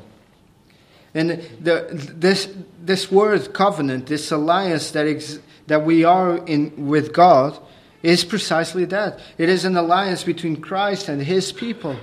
And 1.13 1.41
the, 1.59 1.87
this, 1.91 2.53
this 2.79 3.11
word 3.11 3.53
covenant, 3.53 4.07
this 4.07 4.31
alliance 4.31 4.91
that, 4.91 5.07
ex, 5.07 5.39
that 5.67 5.83
we 5.83 6.03
are 6.03 6.37
in 6.45 6.87
with 6.87 7.11
God, 7.11 7.57
is 8.03 8.23
precisely 8.23 8.85
that. 8.85 9.19
It 9.37 9.49
is 9.49 9.65
an 9.65 9.77
alliance 9.77 10.23
between 10.23 10.57
Christ 10.57 11.09
and 11.09 11.21
his 11.21 11.51
people. 11.51 11.97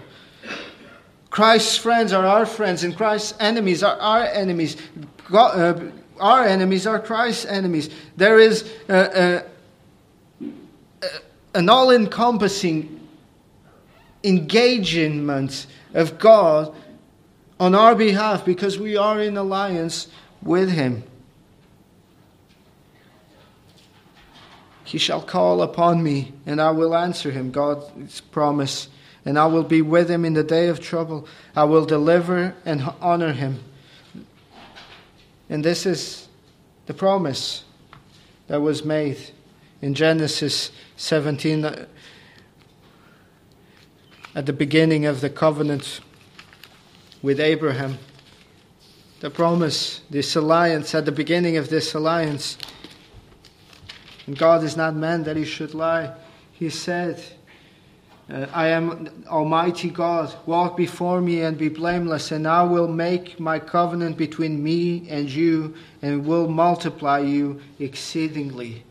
Christ's 1.30 1.76
friends 1.76 2.12
are 2.12 2.26
our 2.26 2.46
friends, 2.46 2.84
and 2.84 2.96
Christ's 2.96 3.34
enemies 3.38 3.82
are 3.82 3.98
our 3.98 4.24
enemies. 4.24 4.76
God, 5.30 5.58
uh, 5.58 5.90
our 6.20 6.44
enemies 6.44 6.86
are 6.86 6.98
Christ's 6.98 7.44
enemies. 7.44 7.90
There 8.16 8.38
is 8.38 8.70
uh, 8.88 9.42
uh, 10.42 10.48
an 11.54 11.68
all 11.68 11.90
encompassing 11.90 13.06
engagement 14.24 15.66
of 15.94 16.18
God 16.18 16.74
on 17.60 17.74
our 17.74 17.94
behalf 17.94 18.44
because 18.44 18.78
we 18.78 18.96
are 18.96 19.20
in 19.20 19.36
alliance 19.36 20.08
with 20.42 20.70
Him. 20.70 21.02
He 24.88 24.96
shall 24.96 25.20
call 25.20 25.60
upon 25.60 26.02
me, 26.02 26.32
and 26.46 26.62
I 26.62 26.70
will 26.70 26.96
answer 26.96 27.30
him, 27.30 27.50
God's 27.50 28.22
promise. 28.22 28.88
And 29.22 29.38
I 29.38 29.44
will 29.44 29.62
be 29.62 29.82
with 29.82 30.10
him 30.10 30.24
in 30.24 30.32
the 30.32 30.42
day 30.42 30.68
of 30.68 30.80
trouble. 30.80 31.28
I 31.54 31.64
will 31.64 31.84
deliver 31.84 32.54
and 32.64 32.82
honor 32.98 33.34
him. 33.34 33.62
And 35.50 35.62
this 35.62 35.84
is 35.84 36.28
the 36.86 36.94
promise 36.94 37.64
that 38.46 38.62
was 38.62 38.82
made 38.82 39.18
in 39.82 39.92
Genesis 39.92 40.70
17 40.96 41.66
uh, 41.66 41.84
at 44.34 44.46
the 44.46 44.54
beginning 44.54 45.04
of 45.04 45.20
the 45.20 45.28
covenant 45.28 46.00
with 47.20 47.40
Abraham. 47.40 47.98
The 49.20 49.28
promise, 49.28 50.00
this 50.08 50.34
alliance, 50.34 50.94
at 50.94 51.04
the 51.04 51.12
beginning 51.12 51.58
of 51.58 51.68
this 51.68 51.92
alliance. 51.92 52.56
And 54.28 54.36
God 54.36 54.62
is 54.62 54.76
not 54.76 54.94
man 54.94 55.22
that 55.22 55.38
he 55.38 55.46
should 55.46 55.72
lie. 55.72 56.12
He 56.52 56.68
said, 56.68 57.18
uh, 58.30 58.44
I 58.52 58.68
am 58.68 59.24
Almighty 59.26 59.88
God. 59.88 60.34
Walk 60.44 60.76
before 60.76 61.22
me 61.22 61.40
and 61.40 61.56
be 61.56 61.70
blameless, 61.70 62.30
and 62.30 62.46
I 62.46 62.62
will 62.64 62.88
make 62.88 63.40
my 63.40 63.58
covenant 63.58 64.18
between 64.18 64.62
me 64.62 65.08
and 65.08 65.30
you, 65.30 65.74
and 66.02 66.26
will 66.26 66.46
multiply 66.46 67.20
you 67.20 67.62
exceedingly. 67.78 68.84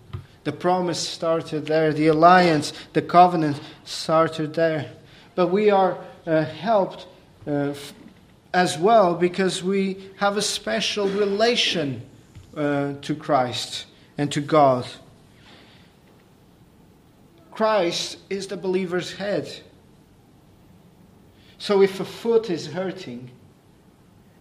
The 0.44 0.54
promise 0.54 1.08
started 1.08 1.68
there, 1.68 1.94
the 1.94 2.08
alliance, 2.08 2.74
the 2.94 3.04
covenant 3.04 3.62
started 3.86 4.56
there. 4.56 4.90
But 5.36 5.52
we 5.52 5.70
are 5.70 6.00
uh, 6.26 6.46
helped 6.46 7.06
uh, 7.46 7.76
as 8.56 8.80
well 8.80 9.14
because 9.14 9.64
we 9.64 10.10
have 10.16 10.36
a 10.36 10.42
special 10.42 11.08
relation 11.08 12.02
uh, 12.56 12.94
to 13.02 13.16
Christ 13.16 13.86
and 14.18 14.32
to 14.32 14.42
God. 14.42 14.88
Christ 17.58 18.20
is 18.30 18.46
the 18.46 18.56
believer's 18.56 19.14
head. 19.14 19.52
So 21.58 21.82
if 21.82 22.00
a 22.00 22.06
foot 22.06 22.52
is 22.52 22.68
hurting, 22.68 23.32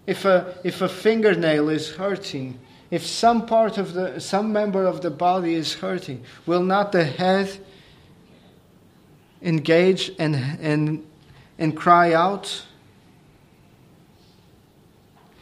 if 0.07 0.27
a, 0.27 0.55
if 0.65 0.83
a 0.83 0.89
fingernail 0.89 1.71
is 1.71 1.93
hurting, 1.93 2.59
if 2.91 3.07
some 3.07 3.47
part 3.47 3.79
of 3.79 3.95
the 3.95 4.21
some 4.21 4.53
member 4.53 4.85
of 4.85 5.01
the 5.01 5.11
body 5.11 5.55
is 5.55 5.73
hurting, 5.73 6.25
will 6.45 6.63
not 6.63 6.93
the 6.93 7.05
head 7.05 7.59
engage 9.41 10.13
and 10.19 10.37
and 10.61 11.03
and 11.59 11.75
cry 11.75 12.13
out? 12.13 12.67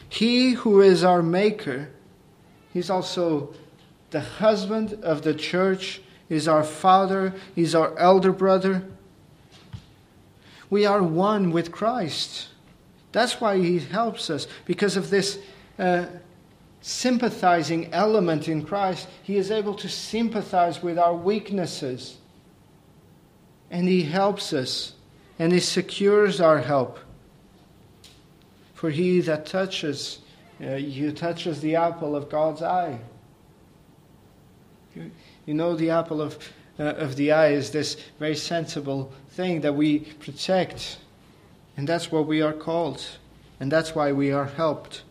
He 0.07 0.53
who 0.53 0.79
is 0.79 1.03
our 1.03 1.21
Maker, 1.21 1.89
He's 2.71 2.89
also 2.89 3.53
the 4.11 4.21
husband 4.21 4.93
of 5.03 5.23
the 5.23 5.33
church, 5.33 6.01
He's 6.29 6.47
our 6.47 6.63
Father, 6.63 7.33
He's 7.53 7.75
our 7.75 7.97
elder 7.97 8.31
brother. 8.31 8.83
We 10.69 10.85
are 10.85 11.03
one 11.03 11.51
with 11.51 11.71
Christ. 11.71 12.47
That's 13.11 13.39
why 13.39 13.57
He 13.59 13.79
helps 13.79 14.29
us, 14.29 14.47
because 14.65 14.97
of 14.97 15.09
this 15.09 15.39
uh, 15.77 16.05
sympathizing 16.81 17.93
element 17.93 18.47
in 18.47 18.65
Christ. 18.65 19.07
He 19.23 19.37
is 19.37 19.51
able 19.51 19.75
to 19.75 19.89
sympathize 19.89 20.81
with 20.81 20.97
our 20.97 21.15
weaknesses. 21.15 22.17
And 23.69 23.87
He 23.87 24.03
helps 24.03 24.53
us, 24.53 24.93
and 25.37 25.53
He 25.53 25.59
secures 25.59 26.41
our 26.41 26.59
help. 26.59 26.99
For 28.75 28.89
he 28.91 29.21
that 29.21 29.47
touches, 29.47 30.19
uh, 30.61 30.75
you 30.75 31.11
touches 31.11 31.61
the 31.61 31.75
apple 31.75 32.15
of 32.15 32.29
God's 32.29 32.61
eye. 32.61 32.99
You, 35.45 35.53
know, 35.53 35.75
the 35.75 35.89
apple 35.89 36.21
of, 36.21 36.37
uh, 36.79 36.83
of 36.83 37.15
the 37.15 37.31
eye 37.31 37.49
is 37.49 37.71
this 37.71 37.97
very 38.19 38.35
sensible 38.35 39.11
thing 39.29 39.61
that 39.61 39.73
we 39.73 39.99
protect. 39.99 40.97
And 41.77 41.87
that's 41.87 42.11
what 42.11 42.25
we 42.25 42.41
are 42.41 42.53
called. 42.53 43.05
And 43.59 43.71
that's 43.71 43.95
why 43.95 44.11
we 44.11 44.31
are 44.31 44.45
helped. 44.45 45.03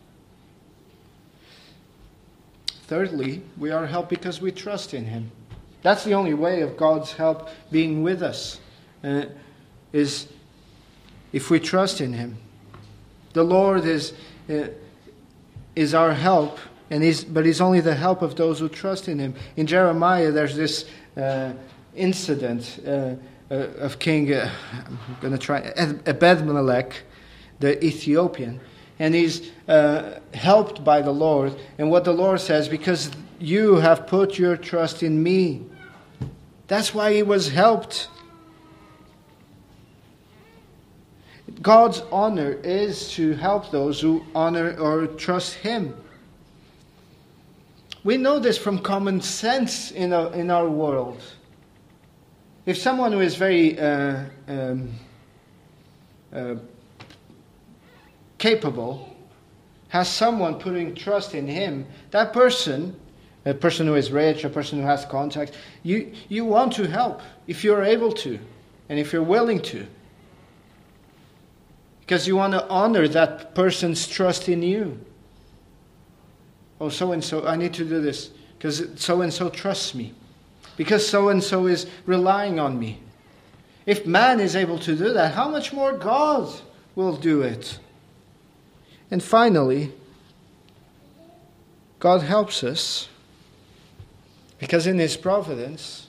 Thirdly, 2.87 3.41
we 3.57 3.71
are 3.71 3.87
helped 3.87 4.09
because 4.09 4.41
we 4.41 4.51
trust 4.51 4.93
in 4.93 5.05
Him. 5.05 5.31
That's 5.81 6.03
the 6.03 6.13
only 6.13 6.33
way 6.33 6.61
of 6.61 6.77
God's 6.77 7.13
help 7.13 7.49
being 7.71 8.03
with 8.03 8.21
us, 8.21 8.59
uh, 9.03 9.25
is 9.93 10.27
if 11.31 11.49
we 11.49 11.59
trust 11.59 12.01
in 12.01 12.13
Him. 12.13 12.37
The 13.33 13.43
Lord 13.43 13.85
is, 13.85 14.13
uh, 14.49 14.67
is 15.75 15.93
our 15.93 16.13
help, 16.13 16.59
and 16.89 17.03
he's, 17.03 17.23
but 17.23 17.45
He's 17.45 17.61
only 17.61 17.79
the 17.79 17.95
help 17.95 18.21
of 18.21 18.35
those 18.35 18.59
who 18.59 18.69
trust 18.69 19.07
in 19.07 19.19
Him. 19.19 19.33
In 19.55 19.67
Jeremiah, 19.67 20.31
there's 20.31 20.55
this 20.55 20.85
uh, 21.17 21.53
incident 21.95 22.79
uh, 22.85 23.15
uh 23.49 23.55
of 23.79 23.99
King, 23.99 24.33
uh, 24.33 24.51
I'm 24.73 25.17
going 25.21 25.33
to 25.33 25.39
try, 25.39 25.61
Ebedmelech, 25.61 26.93
the 27.59 27.83
Ethiopian. 27.83 28.59
And 28.97 29.13
he's 29.13 29.51
uh, 29.67 30.19
helped 30.33 30.83
by 30.83 31.01
the 31.01 31.11
Lord. 31.11 31.53
And 31.77 31.91
what 31.91 32.05
the 32.05 32.13
Lord 32.13 32.39
says, 32.39 32.69
because 32.69 33.11
you 33.39 33.75
have 33.75 34.07
put 34.07 34.37
your 34.37 34.55
trust 34.55 35.03
in 35.03 35.21
me. 35.21 35.63
That's 36.67 36.93
why 36.93 37.13
he 37.13 37.21
was 37.21 37.49
helped. 37.49 38.07
God's 41.61 42.01
honor 42.11 42.53
is 42.63 43.11
to 43.13 43.33
help 43.33 43.71
those 43.71 43.99
who 43.99 44.25
honor 44.33 44.75
or 44.77 45.07
trust 45.07 45.55
Him. 45.55 45.95
We 48.05 48.17
know 48.17 48.37
this 48.37 48.55
from 48.55 48.77
common 48.79 49.19
sense 49.19 49.89
in 49.89 50.13
our, 50.13 50.31
in 50.35 50.51
our 50.51 50.69
world. 50.69 51.19
if 52.67 52.77
someone 52.77 53.11
who 53.11 53.19
is 53.19 53.35
very 53.35 53.79
uh, 53.79 54.25
um, 54.47 54.91
uh, 56.31 56.55
capable 58.37 59.09
has 59.87 60.07
someone 60.07 60.59
putting 60.59 60.93
trust 60.93 61.33
in 61.33 61.47
him, 61.47 61.87
that 62.11 62.31
person, 62.31 62.95
a 63.43 63.55
person 63.55 63.87
who 63.87 63.95
is 63.95 64.11
rich, 64.11 64.43
a 64.43 64.49
person 64.49 64.79
who 64.79 64.85
has 64.85 65.03
contacts, 65.05 65.57
you, 65.81 66.13
you 66.29 66.45
want 66.45 66.73
to 66.73 66.87
help 66.87 67.21
if 67.47 67.63
you're 67.63 67.83
able 67.83 68.11
to 68.11 68.37
and 68.87 68.99
if 68.99 69.13
you're 69.13 69.23
willing 69.23 69.59
to. 69.63 69.87
Because 72.01 72.27
you 72.27 72.35
want 72.35 72.53
to 72.53 72.67
honor 72.69 73.07
that 73.07 73.55
person's 73.55 74.07
trust 74.07 74.47
in 74.47 74.61
you. 74.61 74.99
Oh, 76.79 76.89
so 76.89 77.11
and 77.11 77.23
so, 77.23 77.45
I 77.45 77.55
need 77.55 77.73
to 77.75 77.85
do 77.85 78.01
this 78.01 78.31
because 78.57 78.85
so 78.95 79.21
and 79.21 79.33
so 79.33 79.49
trusts 79.49 79.95
me 79.95 80.13
because 80.77 81.07
so 81.07 81.29
and 81.29 81.43
so 81.43 81.67
is 81.67 81.87
relying 82.05 82.59
on 82.59 82.77
me. 82.77 82.99
If 83.85 84.05
man 84.05 84.39
is 84.39 84.55
able 84.55 84.79
to 84.79 84.95
do 84.95 85.13
that, 85.13 85.33
how 85.33 85.47
much 85.47 85.71
more 85.71 85.93
God 85.93 86.53
will 86.95 87.15
do 87.15 87.41
it? 87.41 87.79
And 89.11 89.21
finally, 89.21 89.93
God 91.99 92.21
helps 92.21 92.63
us 92.63 93.09
because 94.57 94.87
in 94.87 94.97
His 94.97 95.15
providence, 95.15 96.07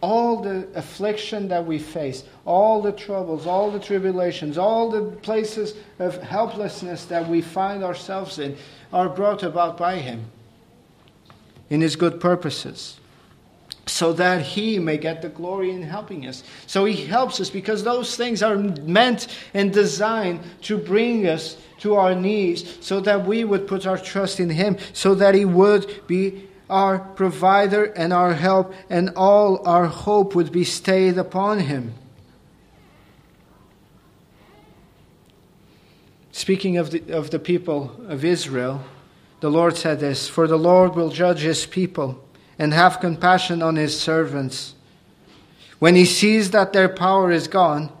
all 0.00 0.42
the 0.42 0.66
affliction 0.74 1.48
that 1.48 1.64
we 1.64 1.78
face, 1.78 2.24
all 2.44 2.82
the 2.82 2.92
troubles, 2.92 3.46
all 3.46 3.70
the 3.70 3.78
tribulations, 3.78 4.58
all 4.58 4.90
the 4.90 5.02
places 5.02 5.74
of 5.98 6.20
helplessness 6.22 7.04
that 7.06 7.26
we 7.28 7.40
find 7.40 7.82
ourselves 7.82 8.38
in 8.38 8.56
are 8.94 9.10
brought 9.10 9.42
about 9.42 9.76
by 9.76 9.98
Him 9.98 10.30
in 11.68 11.82
His 11.82 11.96
good 11.96 12.20
purposes 12.20 12.98
so 13.86 14.12
that 14.14 14.42
he 14.42 14.78
may 14.78 14.96
get 14.96 15.22
the 15.22 15.28
glory 15.28 15.70
in 15.70 15.82
helping 15.82 16.26
us. 16.26 16.42
So 16.66 16.84
he 16.84 17.04
helps 17.04 17.40
us 17.40 17.50
because 17.50 17.84
those 17.84 18.16
things 18.16 18.42
are 18.42 18.56
meant 18.56 19.28
and 19.52 19.72
designed 19.72 20.40
to 20.62 20.78
bring 20.78 21.26
us 21.26 21.56
to 21.80 21.94
our 21.94 22.14
knees 22.14 22.78
so 22.80 23.00
that 23.00 23.26
we 23.26 23.44
would 23.44 23.66
put 23.66 23.86
our 23.86 23.98
trust 23.98 24.40
in 24.40 24.50
him, 24.50 24.78
so 24.92 25.14
that 25.16 25.34
he 25.34 25.44
would 25.44 26.06
be 26.06 26.48
our 26.70 26.98
provider 26.98 27.84
and 27.84 28.12
our 28.12 28.32
help, 28.32 28.74
and 28.88 29.10
all 29.16 29.66
our 29.68 29.86
hope 29.86 30.34
would 30.34 30.50
be 30.50 30.64
stayed 30.64 31.18
upon 31.18 31.58
him. 31.58 31.92
Speaking 36.34 36.78
of 36.78 36.90
the, 36.90 37.16
of 37.16 37.30
the 37.30 37.38
people 37.38 37.94
of 38.08 38.24
Israel, 38.24 38.82
the 39.38 39.52
Lord 39.52 39.76
said 39.76 40.00
this 40.00 40.28
For 40.28 40.48
the 40.48 40.58
Lord 40.58 40.96
will 40.96 41.10
judge 41.10 41.42
his 41.42 41.64
people 41.64 42.24
and 42.58 42.74
have 42.74 42.98
compassion 42.98 43.62
on 43.62 43.76
his 43.76 43.98
servants. 43.98 44.74
When 45.78 45.94
he 45.94 46.04
sees 46.04 46.50
that 46.50 46.72
their 46.72 46.88
power 46.88 47.30
is 47.30 47.46
gone, 47.46 47.92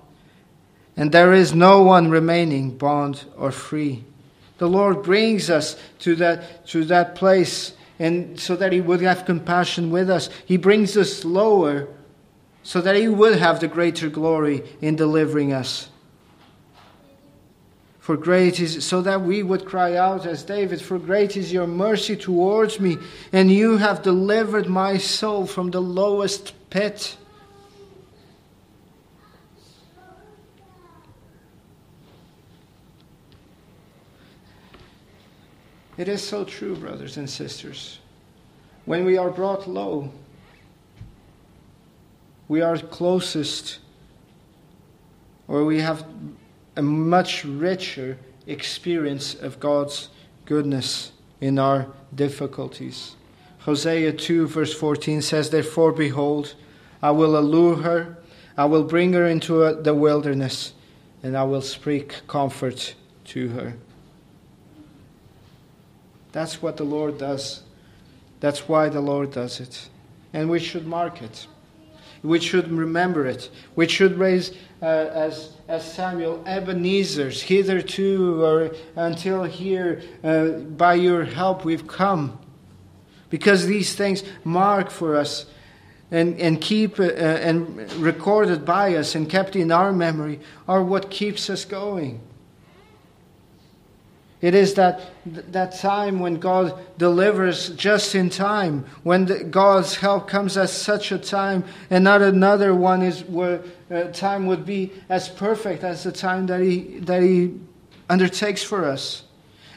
and 0.96 1.12
there 1.12 1.32
is 1.32 1.54
no 1.54 1.82
one 1.84 2.10
remaining, 2.10 2.76
bond 2.76 3.24
or 3.36 3.52
free. 3.52 4.02
The 4.58 4.68
Lord 4.68 5.04
brings 5.04 5.48
us 5.48 5.76
to 6.00 6.16
that, 6.16 6.66
to 6.68 6.84
that 6.86 7.14
place, 7.14 7.74
and 8.00 8.38
so 8.40 8.56
that 8.56 8.72
He 8.72 8.80
would 8.80 9.00
have 9.02 9.26
compassion 9.26 9.92
with 9.92 10.10
us. 10.10 10.28
He 10.44 10.56
brings 10.56 10.96
us 10.96 11.24
lower, 11.24 11.86
so 12.64 12.80
that 12.80 12.96
He 12.96 13.06
would 13.06 13.38
have 13.38 13.60
the 13.60 13.68
greater 13.68 14.08
glory 14.08 14.64
in 14.80 14.96
delivering 14.96 15.52
us. 15.52 15.88
For 18.04 18.18
great 18.18 18.60
is, 18.60 18.84
so 18.84 19.00
that 19.00 19.22
we 19.22 19.42
would 19.42 19.64
cry 19.64 19.96
out 19.96 20.26
as 20.26 20.42
David, 20.42 20.82
For 20.82 20.98
great 20.98 21.38
is 21.38 21.50
your 21.50 21.66
mercy 21.66 22.14
towards 22.14 22.78
me, 22.78 22.98
and 23.32 23.50
you 23.50 23.78
have 23.78 24.02
delivered 24.02 24.68
my 24.68 24.98
soul 24.98 25.46
from 25.46 25.70
the 25.70 25.80
lowest 25.80 26.52
pit. 26.68 27.16
It 35.96 36.06
is 36.06 36.22
so 36.22 36.44
true, 36.44 36.76
brothers 36.76 37.16
and 37.16 37.30
sisters. 37.30 38.00
When 38.84 39.06
we 39.06 39.16
are 39.16 39.30
brought 39.30 39.66
low, 39.66 40.12
we 42.48 42.60
are 42.60 42.76
closest, 42.76 43.78
or 45.48 45.64
we 45.64 45.80
have 45.80 46.04
a 46.76 46.82
much 46.82 47.44
richer 47.44 48.18
experience 48.46 49.34
of 49.34 49.60
God's 49.60 50.08
goodness 50.44 51.12
in 51.40 51.58
our 51.58 51.86
difficulties. 52.14 53.16
Hosea 53.60 54.12
2, 54.12 54.46
verse 54.46 54.74
14 54.74 55.22
says, 55.22 55.50
Therefore, 55.50 55.92
behold, 55.92 56.54
I 57.00 57.10
will 57.12 57.38
allure 57.38 57.76
her, 57.76 58.18
I 58.56 58.66
will 58.66 58.84
bring 58.84 59.12
her 59.14 59.26
into 59.26 59.74
the 59.74 59.94
wilderness, 59.94 60.74
and 61.22 61.36
I 61.36 61.44
will 61.44 61.62
speak 61.62 62.26
comfort 62.26 62.94
to 63.26 63.48
her. 63.48 63.74
That's 66.32 66.60
what 66.60 66.76
the 66.76 66.84
Lord 66.84 67.18
does. 67.18 67.62
That's 68.40 68.68
why 68.68 68.88
the 68.88 69.00
Lord 69.00 69.32
does 69.32 69.60
it. 69.60 69.88
And 70.32 70.50
we 70.50 70.58
should 70.58 70.86
mark 70.86 71.22
it. 71.22 71.46
We 72.24 72.40
should 72.40 72.72
remember 72.72 73.26
it. 73.26 73.50
We 73.76 73.86
should 73.86 74.18
raise 74.18 74.52
uh, 74.80 74.86
as, 74.86 75.52
as 75.68 75.84
Samuel, 75.92 76.42
Ebenezer's, 76.46 77.42
hitherto 77.42 78.42
or 78.42 78.74
until 78.96 79.44
here, 79.44 80.02
uh, 80.24 80.48
by 80.48 80.94
your 80.94 81.24
help 81.24 81.66
we've 81.66 81.86
come. 81.86 82.38
Because 83.28 83.66
these 83.66 83.94
things 83.94 84.22
mark 84.42 84.90
for 84.90 85.16
us 85.16 85.46
and, 86.10 86.40
and 86.40 86.60
keep 86.60 86.98
uh, 86.98 87.04
and 87.04 87.92
recorded 87.94 88.64
by 88.64 88.94
us 88.96 89.14
and 89.14 89.28
kept 89.28 89.54
in 89.54 89.70
our 89.70 89.92
memory 89.92 90.40
are 90.66 90.82
what 90.82 91.10
keeps 91.10 91.50
us 91.50 91.66
going. 91.66 92.20
It 94.44 94.54
is 94.54 94.74
that, 94.74 95.00
that 95.24 95.74
time 95.78 96.20
when 96.20 96.34
God 96.34 96.78
delivers 96.98 97.70
just 97.70 98.14
in 98.14 98.28
time, 98.28 98.84
when 99.02 99.24
the, 99.24 99.42
God's 99.42 99.96
help 99.96 100.28
comes 100.28 100.58
at 100.58 100.68
such 100.68 101.12
a 101.12 101.18
time, 101.18 101.64
and 101.88 102.04
not 102.04 102.20
another 102.20 102.74
one 102.74 103.00
is 103.00 103.24
where 103.24 103.62
uh, 103.90 104.02
time 104.12 104.44
would 104.44 104.66
be 104.66 104.92
as 105.08 105.30
perfect 105.30 105.82
as 105.82 106.04
the 106.04 106.12
time 106.12 106.44
that 106.48 106.60
He, 106.60 106.98
that 106.98 107.22
he 107.22 107.54
undertakes 108.10 108.62
for 108.62 108.84
us. 108.84 109.22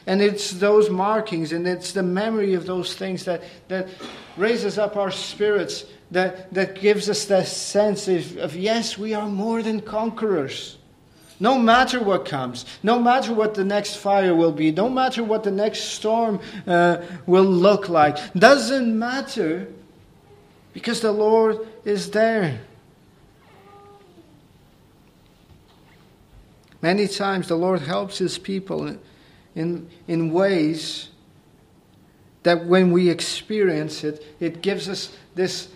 And 0.06 0.20
it's 0.20 0.50
those 0.50 0.90
markings 0.90 1.52
and 1.52 1.66
it's 1.66 1.92
the 1.92 2.02
memory 2.02 2.52
of 2.52 2.66
those 2.66 2.94
things 2.94 3.24
that, 3.24 3.44
that 3.68 3.88
raises 4.36 4.76
up 4.76 4.98
our 4.98 5.10
spirits, 5.10 5.86
that, 6.10 6.52
that 6.52 6.78
gives 6.78 7.08
us 7.08 7.24
that 7.24 7.46
sense 7.46 8.06
of, 8.06 8.36
of 8.36 8.54
yes, 8.54 8.98
we 8.98 9.14
are 9.14 9.30
more 9.30 9.62
than 9.62 9.80
conquerors. 9.80 10.77
No 11.40 11.56
matter 11.58 12.02
what 12.02 12.24
comes, 12.24 12.64
no 12.82 12.98
matter 12.98 13.32
what 13.32 13.54
the 13.54 13.64
next 13.64 13.96
fire 13.96 14.34
will 14.34 14.52
be, 14.52 14.72
no 14.72 14.88
matter 14.88 15.22
what 15.22 15.44
the 15.44 15.50
next 15.50 15.80
storm 15.80 16.40
uh, 16.66 16.98
will 17.26 17.44
look 17.44 17.88
like, 17.88 18.16
doesn't 18.34 18.98
matter 18.98 19.68
because 20.72 21.00
the 21.00 21.12
Lord 21.12 21.58
is 21.84 22.10
there. 22.10 22.60
Many 26.82 27.08
times 27.08 27.48
the 27.48 27.56
Lord 27.56 27.82
helps 27.82 28.18
His 28.18 28.38
people 28.38 28.96
in, 29.54 29.90
in 30.06 30.32
ways 30.32 31.08
that 32.44 32.64
when 32.66 32.92
we 32.92 33.08
experience 33.10 34.04
it, 34.04 34.24
it 34.40 34.62
gives 34.62 34.88
us 34.88 35.14
this 35.34 35.68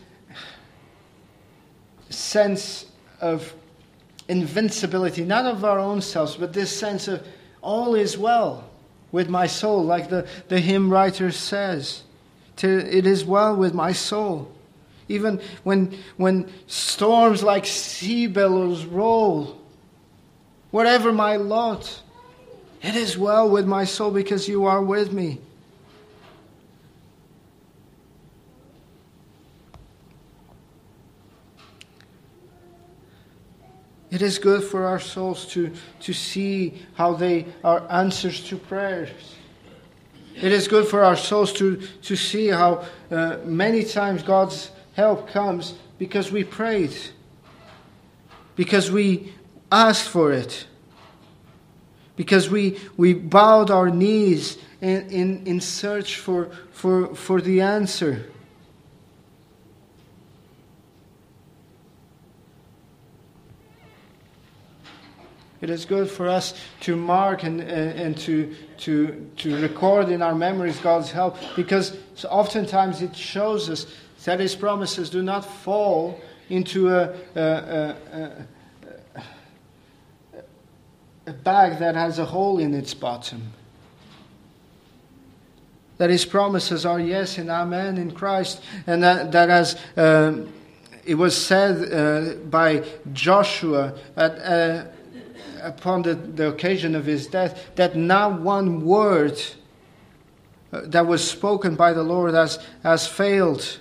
sense 2.08 2.86
of 3.20 3.54
invincibility, 4.32 5.24
not 5.24 5.44
of 5.44 5.64
our 5.64 5.78
own 5.78 6.00
selves, 6.00 6.36
but 6.36 6.52
this 6.52 6.74
sense 6.74 7.06
of 7.06 7.24
all 7.60 7.94
is 7.94 8.18
well 8.18 8.64
with 9.12 9.28
my 9.28 9.46
soul, 9.46 9.84
like 9.84 10.08
the, 10.08 10.26
the 10.48 10.58
hymn 10.58 10.90
writer 10.90 11.30
says. 11.30 12.02
It 12.62 13.06
is 13.06 13.24
well 13.24 13.54
with 13.54 13.74
my 13.74 13.92
soul. 13.92 14.50
Even 15.08 15.40
when, 15.62 15.98
when 16.16 16.50
storms 16.66 17.42
like 17.42 17.66
sea 17.66 18.26
billows 18.26 18.84
roll, 18.86 19.60
whatever 20.70 21.12
my 21.12 21.36
lot, 21.36 22.02
it 22.80 22.96
is 22.96 23.18
well 23.18 23.48
with 23.48 23.66
my 23.66 23.84
soul 23.84 24.10
because 24.10 24.48
you 24.48 24.64
are 24.64 24.82
with 24.82 25.12
me. 25.12 25.38
It 34.12 34.20
is 34.20 34.38
good 34.38 34.62
for 34.62 34.84
our 34.84 35.00
souls 35.00 35.46
to, 35.54 35.72
to 36.00 36.12
see 36.12 36.82
how 36.96 37.14
they 37.14 37.46
are 37.64 37.90
answers 37.90 38.46
to 38.48 38.58
prayers. 38.58 39.08
It 40.36 40.52
is 40.52 40.68
good 40.68 40.86
for 40.86 41.02
our 41.02 41.16
souls 41.16 41.50
to, 41.54 41.76
to 42.02 42.14
see 42.14 42.48
how 42.48 42.84
uh, 43.10 43.38
many 43.44 43.82
times 43.84 44.22
God's 44.22 44.70
help 44.92 45.28
comes 45.28 45.74
because 45.98 46.30
we 46.30 46.44
prayed, 46.44 46.94
because 48.54 48.90
we 48.90 49.32
asked 49.70 50.10
for 50.10 50.30
it, 50.30 50.66
because 52.14 52.50
we, 52.50 52.78
we 52.98 53.14
bowed 53.14 53.70
our 53.70 53.88
knees 53.88 54.58
in, 54.82 55.08
in, 55.08 55.46
in 55.46 55.60
search 55.60 56.16
for, 56.16 56.50
for, 56.72 57.14
for 57.14 57.40
the 57.40 57.62
answer. 57.62 58.26
It 65.62 65.70
is 65.70 65.84
good 65.84 66.10
for 66.10 66.28
us 66.28 66.54
to 66.80 66.96
mark 66.96 67.44
and, 67.44 67.60
and, 67.60 68.18
to, 68.18 68.52
to, 68.78 69.30
to 69.36 69.62
record 69.62 70.08
in 70.08 70.20
our 70.20 70.34
memories 70.34 70.76
God's 70.80 71.12
help 71.12 71.36
because 71.54 71.96
oftentimes 72.28 73.00
it 73.00 73.14
shows 73.14 73.70
us 73.70 73.86
that 74.24 74.40
His 74.40 74.56
promises 74.56 75.08
do 75.08 75.22
not 75.22 75.44
fall 75.44 76.20
into 76.48 76.88
a, 76.88 77.14
a, 77.36 77.40
a, 77.40 78.46
a 81.28 81.32
bag 81.32 81.78
that 81.78 81.94
has 81.94 82.18
a 82.18 82.24
hole 82.24 82.58
in 82.58 82.74
its 82.74 82.92
bottom. 82.92 83.52
That 85.98 86.10
His 86.10 86.24
promises 86.24 86.84
are 86.84 86.98
yes 86.98 87.38
and 87.38 87.48
amen 87.48 87.98
in 87.98 88.10
Christ, 88.10 88.60
and 88.88 89.00
that, 89.04 89.30
that 89.30 89.48
as 89.48 89.80
um, 89.96 90.52
it 91.04 91.14
was 91.14 91.36
said 91.36 91.92
uh, 91.92 92.34
by 92.46 92.84
Joshua 93.12 93.96
at, 94.16 94.38
uh, 94.38 94.84
upon 95.62 96.02
the, 96.02 96.14
the 96.14 96.48
occasion 96.48 96.94
of 96.94 97.06
his 97.06 97.26
death, 97.26 97.70
that 97.76 97.96
not 97.96 98.40
one 98.40 98.84
word 98.84 99.40
uh, 100.72 100.82
that 100.84 101.06
was 101.06 101.28
spoken 101.28 101.74
by 101.74 101.92
the 101.92 102.02
Lord 102.02 102.34
has, 102.34 102.58
has 102.82 103.06
failed 103.06 103.78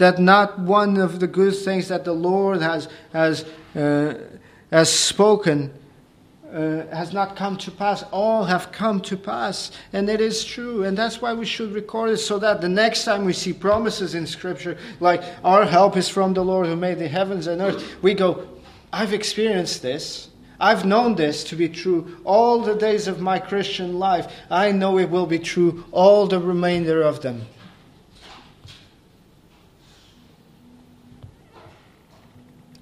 that 0.00 0.18
not 0.18 0.58
one 0.58 0.96
of 0.96 1.20
the 1.20 1.26
good 1.26 1.54
things 1.54 1.88
that 1.88 2.06
the 2.06 2.12
Lord 2.12 2.62
has, 2.62 2.88
has, 3.12 3.44
uh, 3.76 4.14
has 4.70 4.90
spoken 4.90 5.72
uh, 6.52 6.84
has 6.86 7.12
not 7.12 7.36
come 7.36 7.56
to 7.58 7.70
pass. 7.70 8.02
All 8.10 8.44
have 8.44 8.72
come 8.72 9.00
to 9.02 9.16
pass. 9.16 9.70
And 9.92 10.08
it 10.08 10.20
is 10.20 10.44
true. 10.44 10.84
And 10.84 10.96
that's 10.96 11.22
why 11.22 11.32
we 11.32 11.46
should 11.46 11.72
record 11.72 12.10
it 12.10 12.16
so 12.16 12.38
that 12.40 12.60
the 12.60 12.68
next 12.68 13.04
time 13.04 13.24
we 13.24 13.32
see 13.32 13.52
promises 13.52 14.14
in 14.14 14.26
Scripture, 14.26 14.76
like 14.98 15.22
our 15.44 15.64
help 15.64 15.96
is 15.96 16.08
from 16.08 16.34
the 16.34 16.44
Lord 16.44 16.66
who 16.66 16.76
made 16.76 16.98
the 16.98 17.06
heavens 17.06 17.46
and 17.46 17.60
earth, 17.60 18.02
we 18.02 18.14
go, 18.14 18.48
I've 18.92 19.12
experienced 19.12 19.82
this. 19.82 20.29
I've 20.60 20.84
known 20.84 21.14
this 21.14 21.42
to 21.44 21.56
be 21.56 21.70
true 21.70 22.18
all 22.24 22.60
the 22.60 22.74
days 22.74 23.08
of 23.08 23.20
my 23.20 23.38
Christian 23.38 23.98
life. 23.98 24.30
I 24.50 24.72
know 24.72 24.98
it 24.98 25.08
will 25.08 25.26
be 25.26 25.38
true 25.38 25.84
all 25.90 26.26
the 26.26 26.38
remainder 26.38 27.02
of 27.02 27.22
them. 27.22 27.46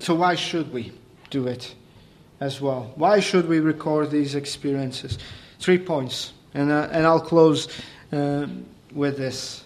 So, 0.01 0.15
why 0.15 0.35
should 0.35 0.73
we 0.73 0.93
do 1.31 1.47
it 1.47 1.75
as 2.41 2.61
well? 2.61 2.93
Why 2.97 3.21
should 3.21 3.49
we 3.49 3.61
record 3.61 4.11
these 4.11 4.35
experiences? 4.35 5.19
Three 5.61 5.79
points, 5.79 6.33
and, 6.55 6.71
uh, 6.71 6.89
and 6.91 7.07
I'll 7.07 7.21
close 7.21 7.69
uh, 8.11 8.47
with 8.93 9.19
this. 9.19 9.63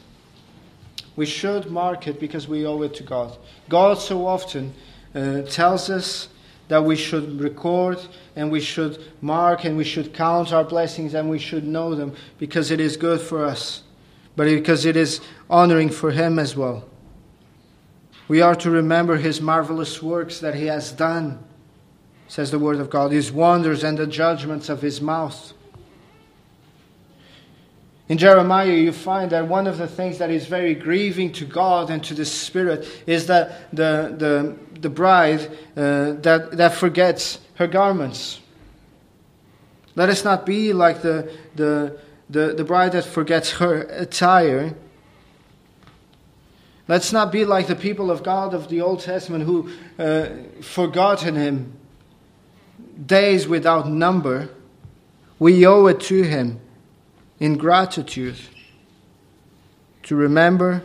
We 1.16 1.26
should 1.26 1.70
mark 1.70 2.08
it 2.08 2.18
because 2.18 2.48
we 2.48 2.66
owe 2.66 2.82
it 2.82 2.94
to 2.94 3.02
God. 3.02 3.36
God 3.68 3.98
so 3.98 4.26
often 4.26 4.74
uh, 5.14 5.42
tells 5.42 5.88
us 5.88 6.28
that 6.68 6.84
we 6.84 6.96
should 6.96 7.40
record 7.40 7.98
and 8.36 8.50
we 8.50 8.60
should 8.60 8.98
mark 9.20 9.64
and 9.64 9.76
we 9.76 9.84
should 9.84 10.14
count 10.14 10.52
our 10.52 10.64
blessings 10.64 11.14
and 11.14 11.28
we 11.28 11.38
should 11.38 11.64
know 11.64 11.94
them 11.94 12.14
because 12.38 12.70
it 12.70 12.80
is 12.80 12.96
good 12.96 13.20
for 13.20 13.44
us, 13.44 13.82
but 14.36 14.44
because 14.44 14.86
it 14.86 14.96
is 14.96 15.20
honoring 15.50 15.90
for 15.90 16.10
Him 16.10 16.38
as 16.38 16.56
well. 16.56 16.84
We 18.28 18.40
are 18.40 18.54
to 18.56 18.70
remember 18.70 19.16
his 19.16 19.42
marvelous 19.42 20.02
works 20.02 20.40
that 20.40 20.54
he 20.54 20.64
has 20.64 20.92
done, 20.92 21.44
says 22.28 22.50
the 22.50 22.58
word 22.58 22.78
of 22.78 22.88
God, 22.88 23.12
his 23.12 23.30
wonders 23.30 23.84
and 23.84 23.98
the 23.98 24.06
judgments 24.06 24.70
of 24.70 24.80
his 24.80 25.02
mouth. 25.02 25.52
In 28.08 28.18
Jeremiah, 28.18 28.72
you 28.72 28.92
find 28.92 29.30
that 29.30 29.48
one 29.48 29.66
of 29.66 29.78
the 29.78 29.86
things 29.86 30.18
that 30.18 30.30
is 30.30 30.46
very 30.46 30.74
grieving 30.74 31.32
to 31.32 31.44
God 31.44 31.88
and 31.88 32.02
to 32.04 32.14
the 32.14 32.24
Spirit 32.24 32.86
is 33.06 33.26
that 33.28 33.70
the, 33.74 34.14
the, 34.18 34.80
the 34.80 34.90
bride 34.90 35.50
uh, 35.76 36.12
that, 36.20 36.50
that 36.52 36.74
forgets 36.74 37.38
her 37.54 37.66
garments. 37.66 38.40
Let 39.94 40.08
us 40.08 40.24
not 40.24 40.44
be 40.44 40.72
like 40.72 41.02
the, 41.02 41.32
the, 41.54 41.98
the, 42.28 42.54
the 42.54 42.64
bride 42.64 42.92
that 42.92 43.04
forgets 43.04 43.52
her 43.52 43.82
attire, 43.82 44.74
Let's 46.88 47.12
not 47.12 47.30
be 47.30 47.44
like 47.44 47.68
the 47.68 47.76
people 47.76 48.10
of 48.10 48.22
God 48.22 48.54
of 48.54 48.68
the 48.68 48.80
Old 48.80 49.00
Testament 49.00 49.44
who 49.44 49.70
uh, 49.98 50.28
forgotten 50.60 51.36
Him 51.36 51.72
days 53.06 53.46
without 53.46 53.88
number. 53.88 54.50
We 55.38 55.66
owe 55.66 55.86
it 55.86 56.00
to 56.00 56.22
Him 56.22 56.60
in 57.42 57.58
gratitude 57.58 58.36
to 60.04 60.14
remember, 60.14 60.80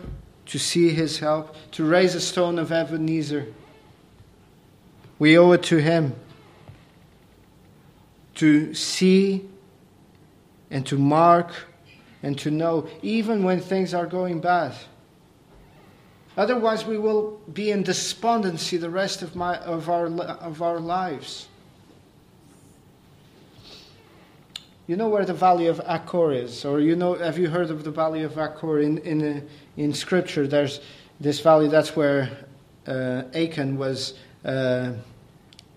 to 0.47 0.57
see 0.57 0.89
His 0.89 1.19
help, 1.19 1.55
to 1.73 1.85
raise 1.85 2.15
a 2.15 2.19
stone 2.19 2.57
of 2.57 2.71
Ebenezer. 2.71 3.53
We 5.19 5.37
owe 5.37 5.51
it 5.51 5.61
to 5.63 5.77
Him 5.77 6.15
to 8.33 8.73
see 8.73 9.47
and 10.71 10.83
to 10.87 10.97
mark 10.97 11.51
and 12.23 12.39
to 12.39 12.49
know, 12.49 12.89
even 13.03 13.43
when 13.43 13.59
things 13.59 13.93
are 13.93 14.07
going 14.07 14.41
bad. 14.41 14.73
Otherwise, 16.35 16.85
we 16.85 16.97
will 16.97 17.39
be 17.53 17.69
in 17.69 17.83
despondency 17.83 18.77
the 18.77 18.89
rest 18.89 19.21
of, 19.21 19.35
my, 19.35 19.57
of, 19.57 19.91
our, 19.91 20.07
of 20.07 20.63
our 20.63 20.79
lives. 20.79 21.49
You 24.87 24.95
know 24.95 25.09
where 25.09 25.25
the 25.25 25.33
valley 25.33 25.67
of 25.67 25.81
Achor 25.85 26.31
is, 26.31 26.63
or 26.63 26.79
you 26.79 26.95
know, 26.95 27.15
have 27.15 27.37
you 27.37 27.49
heard 27.49 27.71
of 27.71 27.83
the 27.83 27.91
valley 27.91 28.23
of 28.23 28.37
Achor 28.37 28.79
in, 28.79 28.99
in, 28.99 29.45
in 29.75 29.93
Scripture? 29.93 30.47
There's 30.47 30.79
this 31.19 31.41
valley, 31.41 31.67
that's 31.67 31.93
where 31.93 32.29
uh, 32.87 33.23
Achan 33.33 33.77
was 33.77 34.13
uh, 34.45 34.93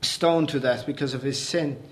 stoned 0.01 0.51
to 0.51 0.61
death 0.61 0.87
because 0.87 1.13
of 1.13 1.23
his 1.23 1.45
sin. 1.45 1.83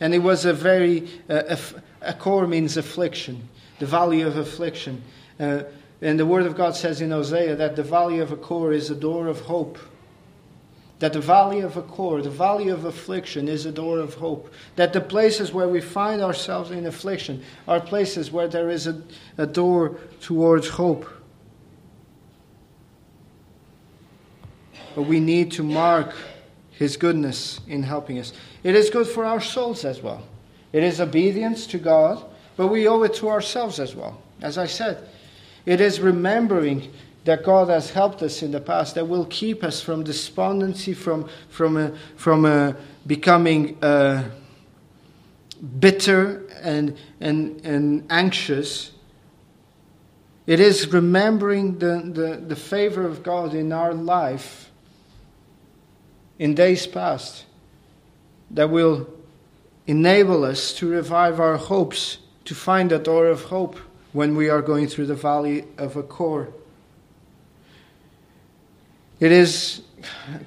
And 0.00 0.14
it 0.14 0.20
was 0.20 0.46
a 0.46 0.54
very, 0.54 1.10
uh, 1.28 1.56
Achor 2.00 2.46
means 2.46 2.78
affliction, 2.78 3.50
the 3.78 3.84
valley 3.84 4.22
of 4.22 4.38
affliction. 4.38 5.02
Uh, 5.38 5.64
and 6.00 6.18
the 6.18 6.24
Word 6.24 6.46
of 6.46 6.56
God 6.56 6.74
says 6.74 7.02
in 7.02 7.10
Hosea 7.10 7.54
that 7.56 7.76
the 7.76 7.82
valley 7.82 8.18
of 8.20 8.32
Achor 8.32 8.72
is 8.72 8.88
a 8.88 8.96
door 8.96 9.26
of 9.26 9.40
hope. 9.40 9.78
That 11.02 11.14
the 11.14 11.20
valley 11.20 11.58
of 11.62 11.76
Achor, 11.76 12.22
the 12.22 12.30
valley 12.30 12.68
of 12.68 12.84
affliction, 12.84 13.48
is 13.48 13.66
a 13.66 13.72
door 13.72 13.98
of 13.98 14.14
hope. 14.14 14.54
That 14.76 14.92
the 14.92 15.00
places 15.00 15.52
where 15.52 15.66
we 15.66 15.80
find 15.80 16.22
ourselves 16.22 16.70
in 16.70 16.86
affliction 16.86 17.42
are 17.66 17.80
places 17.80 18.30
where 18.30 18.46
there 18.46 18.70
is 18.70 18.86
a, 18.86 19.02
a 19.36 19.44
door 19.44 19.98
towards 20.20 20.68
hope. 20.68 21.04
But 24.94 25.02
we 25.02 25.18
need 25.18 25.50
to 25.52 25.64
mark 25.64 26.14
His 26.70 26.96
goodness 26.96 27.58
in 27.66 27.82
helping 27.82 28.20
us. 28.20 28.32
It 28.62 28.76
is 28.76 28.88
good 28.88 29.08
for 29.08 29.24
our 29.24 29.40
souls 29.40 29.84
as 29.84 30.00
well. 30.00 30.22
It 30.72 30.84
is 30.84 31.00
obedience 31.00 31.66
to 31.66 31.78
God, 31.78 32.24
but 32.56 32.68
we 32.68 32.86
owe 32.86 33.02
it 33.02 33.14
to 33.14 33.28
ourselves 33.28 33.80
as 33.80 33.96
well. 33.96 34.22
As 34.40 34.56
I 34.56 34.66
said, 34.66 35.08
it 35.66 35.80
is 35.80 35.98
remembering 35.98 36.92
that 37.24 37.44
God 37.44 37.68
has 37.68 37.90
helped 37.90 38.22
us 38.22 38.42
in 38.42 38.50
the 38.50 38.60
past 38.60 38.96
that 38.96 39.06
will 39.06 39.26
keep 39.26 39.62
us 39.62 39.80
from 39.80 40.02
despondency, 40.02 40.92
from, 40.92 41.28
from, 41.48 41.76
uh, 41.76 41.90
from 42.16 42.44
uh, 42.44 42.72
becoming 43.06 43.82
uh, 43.82 44.24
bitter 45.78 46.46
and, 46.60 46.96
and, 47.20 47.64
and 47.64 48.06
anxious. 48.10 48.92
It 50.46 50.58
is 50.58 50.92
remembering 50.92 51.78
the, 51.78 52.02
the, 52.12 52.44
the 52.44 52.56
favor 52.56 53.06
of 53.06 53.22
God 53.22 53.54
in 53.54 53.72
our 53.72 53.94
life 53.94 54.70
in 56.38 56.54
days 56.54 56.86
past 56.88 57.44
that 58.50 58.68
will 58.68 59.08
enable 59.86 60.44
us 60.44 60.72
to 60.74 60.88
revive 60.88 61.38
our 61.38 61.56
hopes, 61.56 62.18
to 62.44 62.54
find 62.54 62.90
a 62.90 62.98
door 62.98 63.28
of 63.28 63.44
hope 63.44 63.76
when 64.12 64.34
we 64.34 64.48
are 64.48 64.60
going 64.60 64.88
through 64.88 65.06
the 65.06 65.14
valley 65.14 65.64
of 65.78 65.96
Achor. 65.96 66.52
It 69.22 69.30
is 69.30 69.82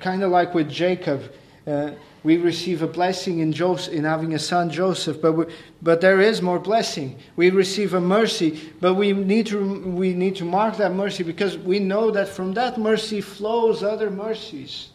kind 0.01 0.21
of 0.21 0.31
like 0.31 0.53
with 0.53 0.69
Jacob. 0.69 1.31
Uh, 1.65 1.91
we 2.23 2.35
receive 2.35 2.81
a 2.81 2.87
blessing 2.87 3.39
in, 3.39 3.53
Joseph, 3.53 3.93
in 3.93 4.03
having 4.03 4.33
a 4.33 4.39
son, 4.39 4.69
Joseph, 4.69 5.21
but, 5.21 5.31
we, 5.31 5.45
but 5.81 6.01
there 6.01 6.19
is 6.19 6.41
more 6.41 6.59
blessing. 6.59 7.17
We 7.37 7.51
receive 7.51 7.93
a 7.93 8.01
mercy, 8.01 8.59
but 8.81 8.95
we 8.95 9.13
need, 9.13 9.47
to, 9.47 9.79
we 9.85 10.13
need 10.13 10.35
to 10.35 10.43
mark 10.43 10.75
that 10.75 10.93
mercy 10.93 11.23
because 11.23 11.57
we 11.57 11.79
know 11.79 12.11
that 12.11 12.27
from 12.27 12.53
that 12.55 12.77
mercy 12.77 13.21
flows 13.21 13.81
other 13.81 14.11
mercies. 14.11 14.89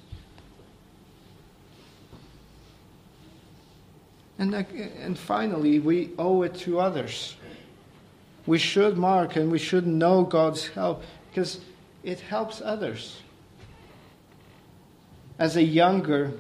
And, 4.38 4.54
and 4.54 5.18
finally, 5.18 5.78
we 5.78 6.10
owe 6.18 6.42
it 6.42 6.54
to 6.56 6.80
others 6.80 7.34
we 8.46 8.58
should 8.58 8.98
mark 8.98 9.36
and 9.36 9.50
we 9.50 9.58
should 9.58 9.86
know 9.86 10.24
God's 10.24 10.66
help 10.66 11.04
because 11.30 11.60
it 12.02 12.18
helps 12.18 12.60
others. 12.60 13.22
As 15.40 15.56
a 15.56 15.62
younger 15.62 16.34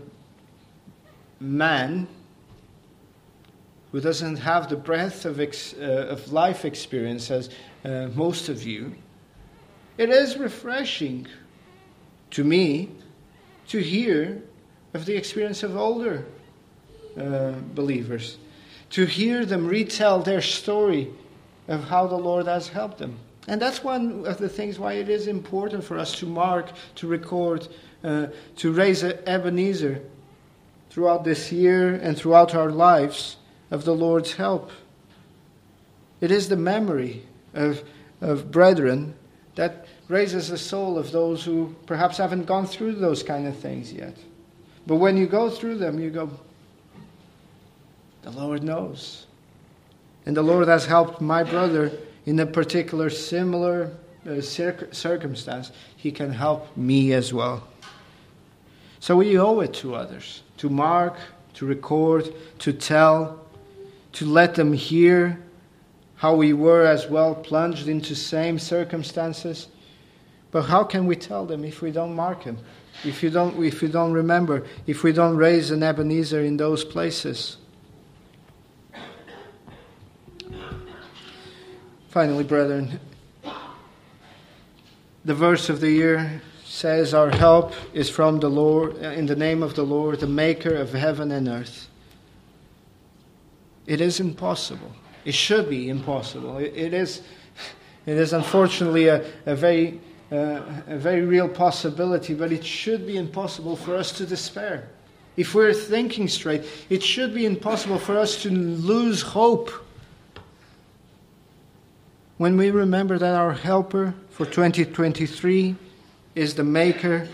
man 1.40 2.06
who 3.92 4.00
doesn't 4.02 4.36
have 4.36 4.68
the 4.68 4.76
breadth 4.76 5.24
of, 5.24 5.40
ex, 5.40 5.72
uh, 5.72 6.08
of 6.10 6.30
life 6.34 6.66
experience 6.66 7.30
as 7.30 7.48
uh, 7.82 8.08
most 8.14 8.50
of 8.50 8.62
you, 8.62 8.94
it 9.96 10.10
is 10.10 10.36
refreshing 10.36 11.26
to 12.32 12.44
me 12.44 12.90
to 13.68 13.78
hear 13.78 14.42
of 14.92 15.06
the 15.06 15.16
experience 15.16 15.62
of 15.62 15.78
older 15.78 16.26
uh, 17.18 17.52
believers, 17.74 18.36
to 18.90 19.06
hear 19.06 19.46
them 19.46 19.66
retell 19.66 20.20
their 20.20 20.42
story 20.42 21.08
of 21.68 21.84
how 21.84 22.06
the 22.06 22.18
Lord 22.18 22.46
has 22.46 22.68
helped 22.68 22.98
them. 22.98 23.18
And 23.48 23.62
that's 23.62 23.82
one 23.82 24.26
of 24.26 24.36
the 24.36 24.48
things 24.48 24.78
why 24.78 24.92
it 24.94 25.08
is 25.08 25.26
important 25.26 25.82
for 25.82 25.98
us 25.98 26.14
to 26.18 26.26
mark, 26.26 26.72
to 26.96 27.06
record, 27.06 27.66
uh, 28.02 28.26
to 28.56 28.72
raise 28.72 29.02
Ebenezer 29.02 30.02
throughout 30.90 31.24
this 31.24 31.52
year 31.52 31.94
and 31.94 32.16
throughout 32.16 32.54
our 32.54 32.70
lives 32.70 33.36
of 33.70 33.84
the 33.84 33.94
Lord's 33.94 34.34
help. 34.34 34.70
It 36.20 36.30
is 36.30 36.48
the 36.48 36.56
memory 36.56 37.22
of, 37.54 37.82
of 38.20 38.50
brethren 38.50 39.14
that 39.54 39.86
raises 40.08 40.48
the 40.48 40.58
soul 40.58 40.98
of 40.98 41.12
those 41.12 41.44
who 41.44 41.74
perhaps 41.86 42.18
haven't 42.18 42.44
gone 42.44 42.66
through 42.66 42.94
those 42.96 43.22
kind 43.22 43.46
of 43.46 43.56
things 43.56 43.92
yet. 43.92 44.16
But 44.86 44.96
when 44.96 45.16
you 45.16 45.26
go 45.26 45.50
through 45.50 45.76
them, 45.76 46.00
you 46.00 46.10
go, 46.10 46.30
the 48.22 48.30
Lord 48.30 48.62
knows. 48.62 49.26
And 50.26 50.36
the 50.36 50.42
Lord 50.42 50.68
has 50.68 50.86
helped 50.86 51.20
my 51.20 51.42
brother 51.42 51.92
in 52.26 52.38
a 52.40 52.46
particular 52.46 53.08
similar 53.08 53.92
uh, 54.28 54.40
circumstance. 54.40 55.72
He 55.96 56.12
can 56.12 56.32
help 56.32 56.76
me 56.76 57.12
as 57.12 57.32
well. 57.32 57.66
So 59.00 59.16
we 59.16 59.38
owe 59.38 59.60
it 59.60 59.72
to 59.74 59.94
others 59.94 60.42
to 60.58 60.68
mark, 60.68 61.16
to 61.54 61.64
record, 61.64 62.32
to 62.58 62.72
tell, 62.72 63.40
to 64.12 64.26
let 64.26 64.54
them 64.54 64.74
hear 64.74 65.40
how 66.16 66.34
we 66.34 66.52
were 66.52 66.84
as 66.84 67.08
well 67.08 67.34
plunged 67.34 67.88
into 67.88 68.14
same 68.14 68.58
circumstances. 68.58 69.68
But 70.50 70.62
how 70.64 70.84
can 70.84 71.06
we 71.06 71.16
tell 71.16 71.46
them 71.46 71.64
if 71.64 71.80
we 71.80 71.90
don't 71.90 72.14
mark 72.14 72.44
them? 72.44 72.58
If 73.02 73.22
you 73.22 73.30
don't, 73.30 73.64
if 73.64 73.80
you 73.80 73.88
don't 73.88 74.12
remember, 74.12 74.66
if 74.86 75.02
we 75.02 75.12
don't 75.12 75.36
raise 75.36 75.70
an 75.70 75.82
Ebenezer 75.82 76.42
in 76.42 76.58
those 76.58 76.84
places? 76.84 77.56
Finally, 82.08 82.44
brethren, 82.44 83.00
the 85.24 85.34
verse 85.34 85.70
of 85.70 85.80
the 85.80 85.90
year 85.90 86.42
says, 86.80 87.12
Our 87.12 87.30
help 87.30 87.74
is 87.92 88.08
from 88.08 88.40
the 88.40 88.48
Lord, 88.48 88.96
in 88.96 89.26
the 89.26 89.36
name 89.36 89.62
of 89.62 89.74
the 89.74 89.82
Lord, 89.82 90.18
the 90.20 90.26
maker 90.26 90.74
of 90.74 90.94
heaven 90.94 91.30
and 91.30 91.46
earth. 91.46 91.88
It 93.86 94.00
is 94.00 94.18
impossible. 94.18 94.92
It 95.26 95.34
should 95.34 95.68
be 95.68 95.90
impossible. 95.90 96.56
it, 96.56 96.72
it 96.74 96.94
is, 96.94 97.20
it 98.06 98.16
is 98.16 98.32
unfortunately 98.32 99.08
a, 99.08 99.30
a 99.44 99.54
very 99.54 100.00
uh, 100.32 100.62
a 100.86 100.96
very 100.96 101.22
real 101.22 101.48
possibility, 101.48 102.34
but 102.34 102.52
it 102.52 102.64
should 102.64 103.04
be 103.04 103.16
impossible 103.16 103.74
for 103.74 103.96
us 103.96 104.12
to 104.12 104.24
despair. 104.24 104.88
If 105.36 105.56
we're 105.56 105.74
thinking 105.74 106.28
straight, 106.28 106.64
it 106.88 107.02
should 107.02 107.34
be 107.34 107.46
impossible 107.46 107.98
for 107.98 108.16
us 108.16 108.40
to 108.42 108.50
lose 108.50 109.22
hope. 109.22 109.70
When 112.36 112.56
we 112.56 112.70
remember 112.70 113.18
that 113.18 113.34
our 113.34 113.52
helper 113.52 114.14
for 114.30 114.46
2023 114.46 115.74
is 116.34 116.54
the 116.54 116.64
maker 116.64 117.28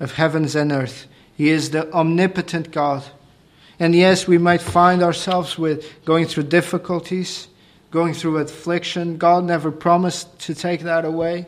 of 0.00 0.12
heavens 0.12 0.54
and 0.54 0.72
earth. 0.72 1.06
He 1.36 1.50
is 1.50 1.70
the 1.70 1.92
omnipotent 1.92 2.70
God. 2.72 3.04
And 3.78 3.94
yes, 3.94 4.26
we 4.26 4.38
might 4.38 4.60
find 4.60 5.02
ourselves 5.02 5.58
with 5.58 6.04
going 6.04 6.26
through 6.26 6.44
difficulties, 6.44 7.48
going 7.90 8.14
through 8.14 8.38
affliction. 8.38 9.16
God 9.16 9.44
never 9.44 9.70
promised 9.70 10.38
to 10.40 10.54
take 10.54 10.80
that 10.80 11.04
away. 11.04 11.46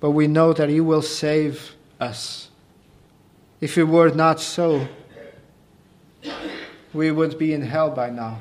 But 0.00 0.10
we 0.10 0.26
know 0.26 0.52
that 0.52 0.68
He 0.68 0.80
will 0.80 1.02
save 1.02 1.74
us. 2.00 2.50
If 3.60 3.78
it 3.78 3.84
were 3.84 4.10
not 4.10 4.40
so, 4.40 4.88
we 6.92 7.10
would 7.10 7.38
be 7.38 7.52
in 7.52 7.62
hell 7.62 7.90
by 7.90 8.10
now. 8.10 8.40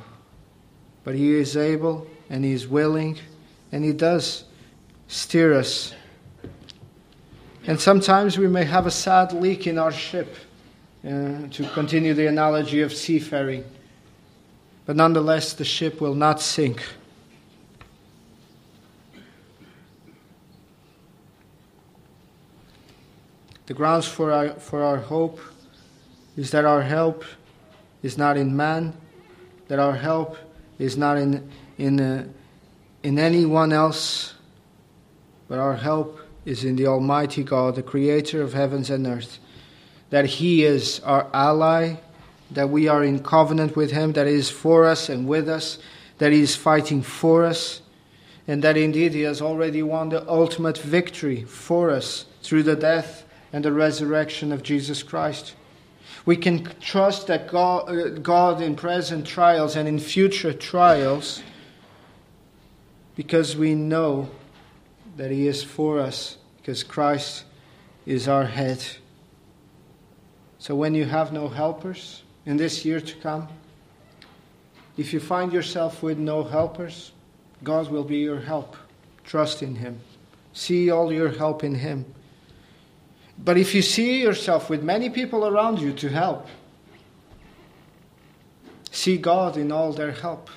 But 1.04 1.16
He 1.16 1.34
is 1.34 1.56
able 1.56 2.08
and 2.30 2.44
He 2.44 2.52
is 2.52 2.68
willing 2.68 3.20
and 3.72 3.84
He 3.84 3.94
does 3.94 4.44
steer 5.08 5.54
us 5.54 5.94
and 7.68 7.80
sometimes 7.80 8.38
we 8.38 8.47
may 8.47 8.64
have 8.64 8.88
a 8.88 8.91
sad 8.91 9.34
leak 9.34 9.68
in 9.68 9.78
our 9.78 9.91
ship, 9.91 10.36
uh, 11.05 11.47
to 11.49 11.70
continue 11.74 12.14
the 12.14 12.28
analogy 12.28 12.82
of 12.82 12.93
seafaring. 12.93 13.64
But 14.86 14.95
nonetheless, 14.95 15.53
the 15.53 15.66
ship 15.66 16.01
will 16.01 16.16
not 16.16 16.41
sink. 16.41 16.84
The 23.68 23.74
grounds 23.76 24.07
for 24.07 24.32
our, 24.32 24.49
for 24.51 24.84
our 24.84 24.97
hope 24.97 25.39
is 26.36 26.51
that 26.51 26.66
our 26.66 26.82
help 26.82 27.24
is 28.01 28.18
not 28.18 28.38
in 28.38 28.55
man, 28.55 28.93
that 29.68 29.80
our 29.80 29.95
help 29.95 30.38
is 30.80 30.97
not 30.97 31.18
in, 31.18 31.49
in, 31.78 31.99
uh, 31.99 32.28
in 33.03 33.20
anyone 33.20 33.72
else, 33.72 34.34
but 35.47 35.59
our 35.59 35.76
help 35.76 36.21
is 36.46 36.64
in 36.64 36.76
the 36.76 36.88
Almighty 36.88 37.44
God, 37.44 37.76
the 37.76 37.84
Creator 37.84 38.42
of 38.42 38.54
heavens 38.54 38.89
and 38.89 39.06
earth, 39.06 39.39
that 40.10 40.26
He 40.26 40.64
is 40.64 41.00
our 41.02 41.28
ally, 41.34 41.96
that 42.50 42.70
we 42.70 42.88
are 42.88 43.04
in 43.04 43.24
covenant 43.24 43.76
with 43.76 43.92
Him, 43.92 44.14
that 44.14 44.28
He 44.28 44.34
is 44.34 44.50
for 44.50 44.86
us 44.86 45.10
and 45.10 45.28
with 45.28 45.48
us, 45.48 45.78
that 46.18 46.32
He 46.32 46.42
is 46.42 46.56
fighting 46.56 47.02
for 47.02 47.46
us, 47.46 47.82
and 48.48 48.64
that 48.64 48.78
indeed 48.78 49.14
He 49.14 49.22
has 49.22 49.42
already 49.42 49.84
won 49.84 50.10
the 50.10 50.28
ultimate 50.30 50.78
victory 50.78 51.44
for 51.44 51.89
us 51.89 52.26
through 52.42 52.64
the 52.64 52.76
death 52.76 53.26
and 53.54 53.64
the 53.64 53.72
resurrection 53.72 54.52
of 54.52 54.64
Jesus 54.64 55.04
Christ. 55.04 55.56
We 56.26 56.38
can 56.38 56.66
trust 56.80 57.28
that 57.28 57.48
God, 57.48 57.89
uh, 57.89 58.10
God 58.10 58.62
in 58.62 58.76
present 58.76 59.26
trials 59.26 59.76
and 59.76 59.88
in 59.88 60.00
future 60.00 60.54
trials 60.54 61.42
because 63.16 63.56
we 63.56 63.76
know 63.76 64.30
that 65.22 65.30
He 65.30 65.46
is 65.46 65.64
for 65.64 66.00
us 66.00 66.38
because 66.58 66.84
Christ 66.84 67.44
is 68.08 68.28
our 68.28 68.44
head. 68.44 68.84
So 70.58 70.74
when 70.74 70.96
you 70.96 71.06
have 71.06 71.32
no 71.32 71.48
helpers 71.48 72.24
in 72.48 72.58
this 72.58 72.84
year 72.84 73.00
to 73.00 73.16
come, 73.18 73.48
if 74.98 75.14
you 75.14 75.20
find 75.20 75.54
yourself 75.54 76.02
with 76.02 76.18
no 76.18 76.44
helpers, 76.44 77.12
God 77.64 77.92
will 77.92 78.04
be 78.04 78.18
your 78.18 78.40
help. 78.40 78.76
Trust 79.24 79.62
in 79.62 79.76
Him. 79.76 80.00
See 80.54 80.90
all 80.90 81.14
your 81.14 81.30
help 81.30 81.64
in 81.64 81.76
Him. 81.76 82.04
But 83.38 83.60
if 83.60 83.76
you 83.76 83.84
see 83.84 84.24
yourself 84.24 84.72
with 84.72 84.82
many 84.82 85.12
people 85.12 85.46
around 85.46 85.82
you 85.82 85.94
to 85.94 86.10
help, 86.10 86.48
see 88.90 89.18
God 89.18 89.56
in 89.56 89.72
all 89.72 89.94
their 89.94 90.14
help. 90.14 90.50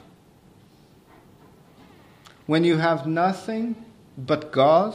When 2.47 2.65
you 2.65 2.79
have 2.79 3.07
nothing 3.07 3.84
but 4.17 4.53
God, 4.53 4.95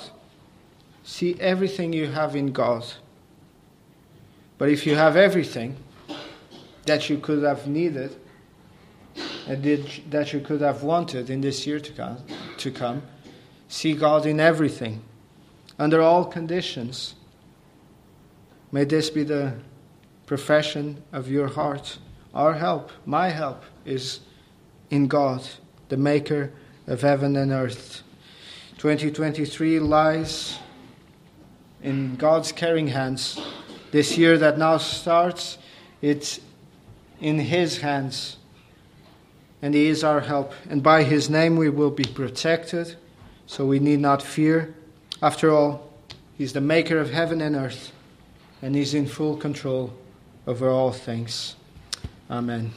see 1.04 1.36
everything 1.40 1.94
you 1.94 2.08
have 2.08 2.36
in 2.36 2.52
God. 2.52 2.86
But 4.58 4.70
if 4.70 4.86
you 4.86 4.96
have 4.96 5.16
everything 5.16 5.78
that 6.86 7.10
you 7.10 7.18
could 7.18 7.44
have 7.44 7.68
needed 7.68 8.16
uh, 9.18 9.22
and 9.48 9.64
that 10.10 10.34
you 10.34 10.40
could 10.40 10.62
have 10.62 10.84
wanted 10.84 11.30
in 11.30 11.42
this 11.42 11.66
year 11.66 11.80
to 11.80 11.92
come, 11.94 12.18
to 12.58 12.72
come, 12.72 13.02
see 13.68 13.94
God 13.94 14.26
in 14.26 14.40
everything, 14.40 15.02
under 15.78 16.02
all 16.02 16.26
conditions. 16.26 17.16
May 18.72 18.84
this 18.84 19.10
be 19.10 19.24
the 19.24 19.54
profession 20.26 21.04
of 21.12 21.30
your 21.30 21.48
heart. 21.48 21.98
Our 22.34 22.54
help, 22.54 22.92
my 23.06 23.30
help, 23.30 23.64
is 23.86 24.20
in 24.90 25.08
God, 25.08 25.48
the 25.90 25.98
maker 25.98 26.52
of 26.86 27.02
heaven 27.02 27.36
and 27.36 27.52
earth. 27.52 28.04
2023 28.80 29.78
lies 29.82 30.58
in 31.84 32.16
God's 32.16 32.54
caring 32.54 32.88
hands. 32.88 33.38
This 33.92 34.18
year 34.18 34.38
that 34.38 34.58
now 34.58 34.78
starts, 34.78 35.58
it's 36.02 36.40
in 37.20 37.40
His 37.40 37.80
hands. 37.80 38.38
And 39.62 39.74
He 39.74 39.88
is 39.88 40.02
our 40.02 40.22
help. 40.22 40.54
And 40.70 40.82
by 40.82 41.04
His 41.04 41.30
name 41.30 41.58
we 41.58 41.70
will 41.70 41.92
be 41.92 42.06
protected, 42.06 42.96
so 43.48 43.66
we 43.66 43.80
need 43.80 44.00
not 44.00 44.22
fear. 44.22 44.74
After 45.22 45.52
all, 45.52 45.92
He's 46.38 46.54
the 46.54 46.62
maker 46.62 47.00
of 47.00 47.12
heaven 47.12 47.42
and 47.42 47.58
earth, 47.58 47.92
and 48.62 48.78
He's 48.78 48.94
in 48.94 49.08
full 49.08 49.36
control 49.36 49.92
over 50.48 50.70
all 50.70 50.94
things. 50.94 51.58
Amen. 52.32 52.68